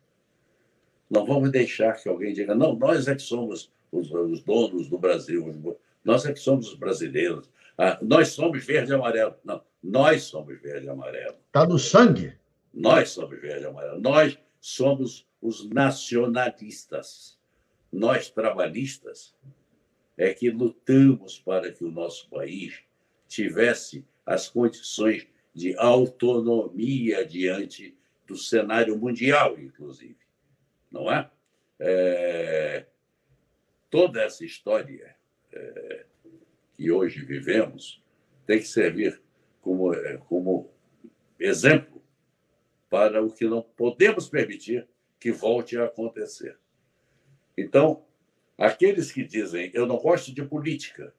[1.11, 4.97] Não vamos deixar que alguém diga, não, nós é que somos os, os donos do
[4.97, 9.35] Brasil, nós é que somos os brasileiros, ah, nós somos verde e amarelo.
[9.43, 11.35] Não, nós somos verde e amarelo.
[11.47, 12.33] Está no sangue.
[12.73, 13.99] Nós somos verde e amarelo.
[13.99, 17.37] Nós somos os nacionalistas.
[17.91, 19.35] Nós, trabalhistas,
[20.17, 22.79] é que lutamos para que o nosso país
[23.27, 30.20] tivesse as condições de autonomia diante do cenário mundial, inclusive
[30.91, 31.29] não é?
[31.79, 32.85] é
[33.89, 35.15] toda essa história
[35.51, 36.05] é,
[36.73, 38.03] que hoje vivemos
[38.45, 39.21] tem que servir
[39.61, 40.71] como, é, como
[41.39, 42.01] exemplo
[42.89, 44.87] para o que não podemos permitir
[45.19, 46.57] que volte a acontecer.
[47.57, 48.05] Então,
[48.57, 51.13] aqueles que dizem eu não gosto de política,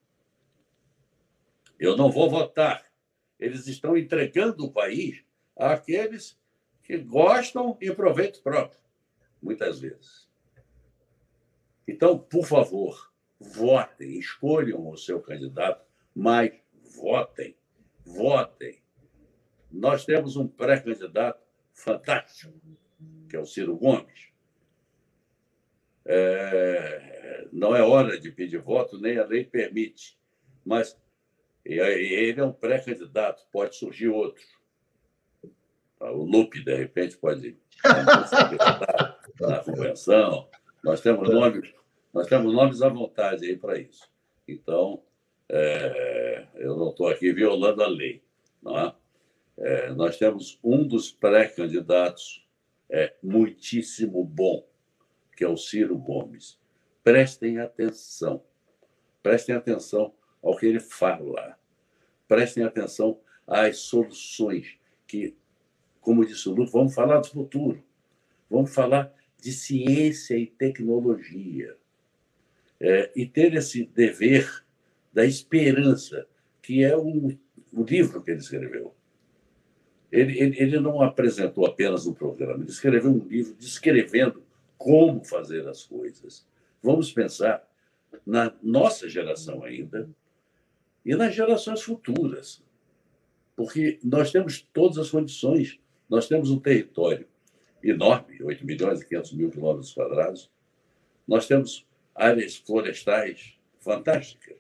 [1.79, 2.85] eu não vou votar,
[3.39, 5.25] eles estão entregando o país
[5.57, 6.39] àqueles
[6.83, 8.82] que gostam em proveito próprio
[9.43, 10.31] muitas vezes.
[11.87, 15.85] Então, por favor, votem, escolham o seu candidato,
[16.15, 16.53] mas
[16.95, 17.57] votem,
[18.05, 18.81] votem.
[19.71, 22.53] Nós temos um pré-candidato fantástico,
[23.29, 24.31] que é o Ciro Gomes.
[26.05, 30.19] É, não é hora de pedir voto, nem a lei permite,
[30.65, 31.01] mas
[31.65, 34.45] ele é um pré-candidato, pode surgir outro.
[36.11, 37.57] O Lupe, de repente, pode
[39.41, 40.49] na convenção.
[40.83, 41.73] Nós temos nomes,
[42.13, 44.11] nós temos nomes à vontade aí para isso.
[44.47, 45.03] Então,
[45.49, 48.23] é, eu não estou aqui violando a lei.
[48.63, 48.95] Não é?
[49.59, 52.47] É, nós temos um dos pré-candidatos
[52.91, 54.67] é, muitíssimo bom,
[55.37, 56.59] que é o Ciro Gomes.
[57.05, 58.45] Prestem atenção,
[59.23, 61.59] prestem atenção ao que ele fala,
[62.29, 65.37] prestem atenção às soluções que,
[66.03, 67.83] como disse o Lu, vamos falar do futuro,
[68.51, 71.77] vamos falar de ciência e tecnologia.
[72.79, 74.65] É, e ter esse dever
[75.13, 76.27] da esperança,
[76.61, 77.39] que é um,
[77.73, 78.93] o livro que ele escreveu.
[80.11, 84.43] Ele, ele, ele não apresentou apenas um programa, ele escreveu um livro descrevendo
[84.77, 86.45] como fazer as coisas.
[86.83, 87.67] Vamos pensar
[88.27, 90.11] na nossa geração ainda
[91.05, 92.63] e nas gerações futuras,
[93.57, 95.79] porque nós temos todas as condições,
[96.13, 97.27] nós temos um território
[97.83, 100.51] enorme, 8 milhões e 500 mil quilômetros quadrados,
[101.27, 104.59] nós temos áreas florestais fantásticas,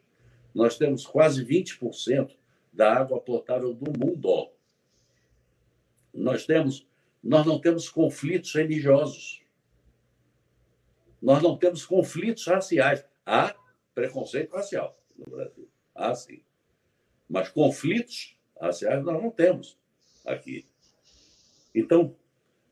[0.55, 2.35] nós temos quase 20%
[2.73, 4.51] da água potável do mundo.
[6.15, 6.87] Nós temos,
[7.23, 9.43] nós não temos conflitos religiosos.
[11.21, 13.05] Nós não temos conflitos raciais.
[13.27, 13.55] Há
[13.95, 15.69] preconceito racial no Brasil.
[15.95, 16.43] Há sim.
[17.29, 19.79] Mas conflitos raciais nós não temos
[20.25, 20.72] aqui.
[21.75, 22.14] Então,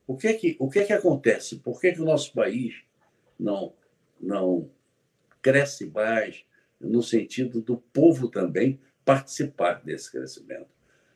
[0.06, 1.56] o que é que, o que, é que acontece?
[1.56, 2.82] Por que, que o nosso país
[3.38, 3.72] não,
[4.20, 4.70] não
[5.40, 6.44] cresce mais,
[6.80, 10.68] no sentido do povo também participar desse crescimento.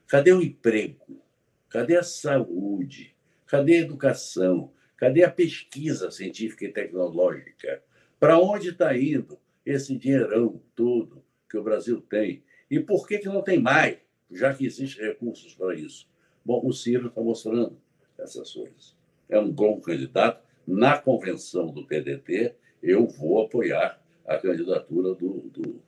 [0.06, 1.22] Cadê o emprego?
[1.68, 3.14] Cadê a saúde?
[3.46, 4.72] Cadê a educação?
[4.96, 7.82] Cadê a pesquisa científica e tecnológica?
[8.18, 12.44] Para onde está indo esse dinheirão todo que o Brasil tem?
[12.70, 13.98] E por que, que não tem mais,
[14.30, 16.08] já que existem recursos para isso?
[16.44, 17.76] Bom, o Ciro está mostrando
[18.18, 18.94] essas coisas.
[19.28, 20.42] É um bom candidato.
[20.66, 25.82] Na convenção do PDT, eu vou apoiar a candidatura do, do,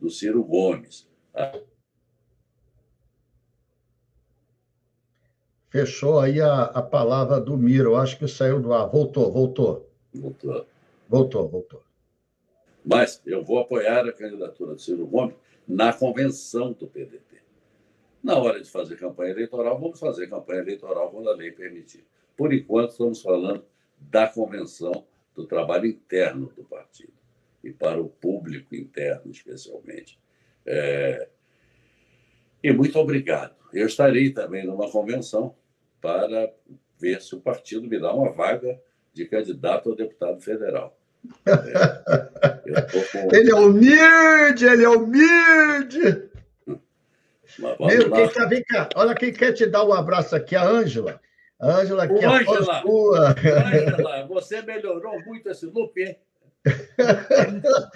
[0.00, 1.08] do Ciro Gomes.
[5.68, 7.96] Fechou aí a, a palavra do Miro.
[7.96, 8.88] Acho que saiu do ar.
[8.88, 9.88] Voltou, voltou.
[10.12, 10.66] Voltou.
[11.08, 11.82] Voltou, voltou.
[12.84, 15.36] Mas eu vou apoiar a candidatura do Ciro Gomes
[15.66, 17.39] na convenção do PDT.
[18.22, 22.04] Na hora de fazer campanha eleitoral, vamos fazer campanha eleitoral quando a lei permitir.
[22.36, 23.64] Por enquanto, estamos falando
[23.98, 27.12] da convenção, do trabalho interno do partido
[27.62, 30.18] e para o público interno, especialmente.
[30.66, 31.28] É...
[32.62, 33.54] E muito obrigado.
[33.72, 35.54] Eu estarei também numa convenção
[36.00, 36.52] para
[36.98, 38.80] ver se o partido me dá uma vaga
[39.12, 40.96] de candidato a deputado federal.
[42.72, 43.34] É, com...
[43.34, 46.29] Ele é humilde, ele é humilde.
[47.60, 51.20] Meu, quem tá, vem cá, olha quem quer te dar um abraço aqui, a Ângela.
[51.60, 52.82] Ângela aqui, Ô, Ângela,
[53.14, 56.16] Ângela, você melhorou muito esse loop, hein?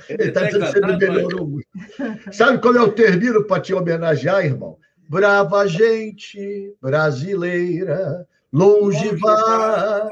[0.08, 1.66] Ele está dizendo que você melhorou muito.
[2.32, 4.78] Sabe como eu termino para te homenagear, irmão?
[5.08, 10.10] Brava gente brasileira, longe vai,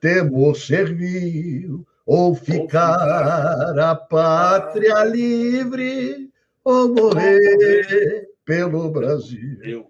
[0.00, 6.30] temor servil, ou ficar a pátria livre,
[6.64, 9.88] ou morrer pelo Brasil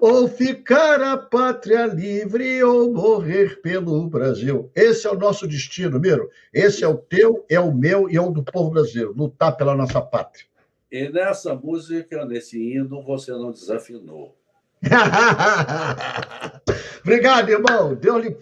[0.00, 4.70] ou ficar a pátria livre ou morrer pelo Brasil.
[4.74, 6.30] Esse é o nosso destino, Miro.
[6.52, 9.74] Esse é o teu, é o meu e é o do povo brasileiro, lutar pela
[9.74, 10.46] nossa pátria.
[10.90, 14.36] E nessa música, nesse hino, você não desafinou.
[17.02, 17.94] Obrigado, irmão.
[17.94, 18.38] Deus-lhe.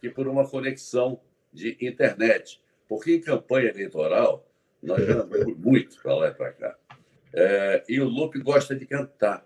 [0.00, 1.20] Que por uma conexão
[1.52, 2.62] de internet.
[2.88, 4.46] Porque em campanha eleitoral,
[4.86, 6.76] nós já andamos muito para lá e para cá.
[7.34, 9.44] É, e o Lupe gosta de cantar.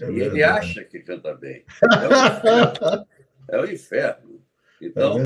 [0.00, 1.64] É e ele acha que canta bem.
[1.82, 3.06] É o inferno.
[3.48, 4.42] É o inferno.
[4.80, 5.25] Então.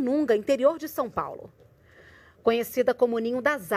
[0.00, 1.52] Nunga, interior de São Paulo.
[2.42, 3.70] Conhecida como Ninho das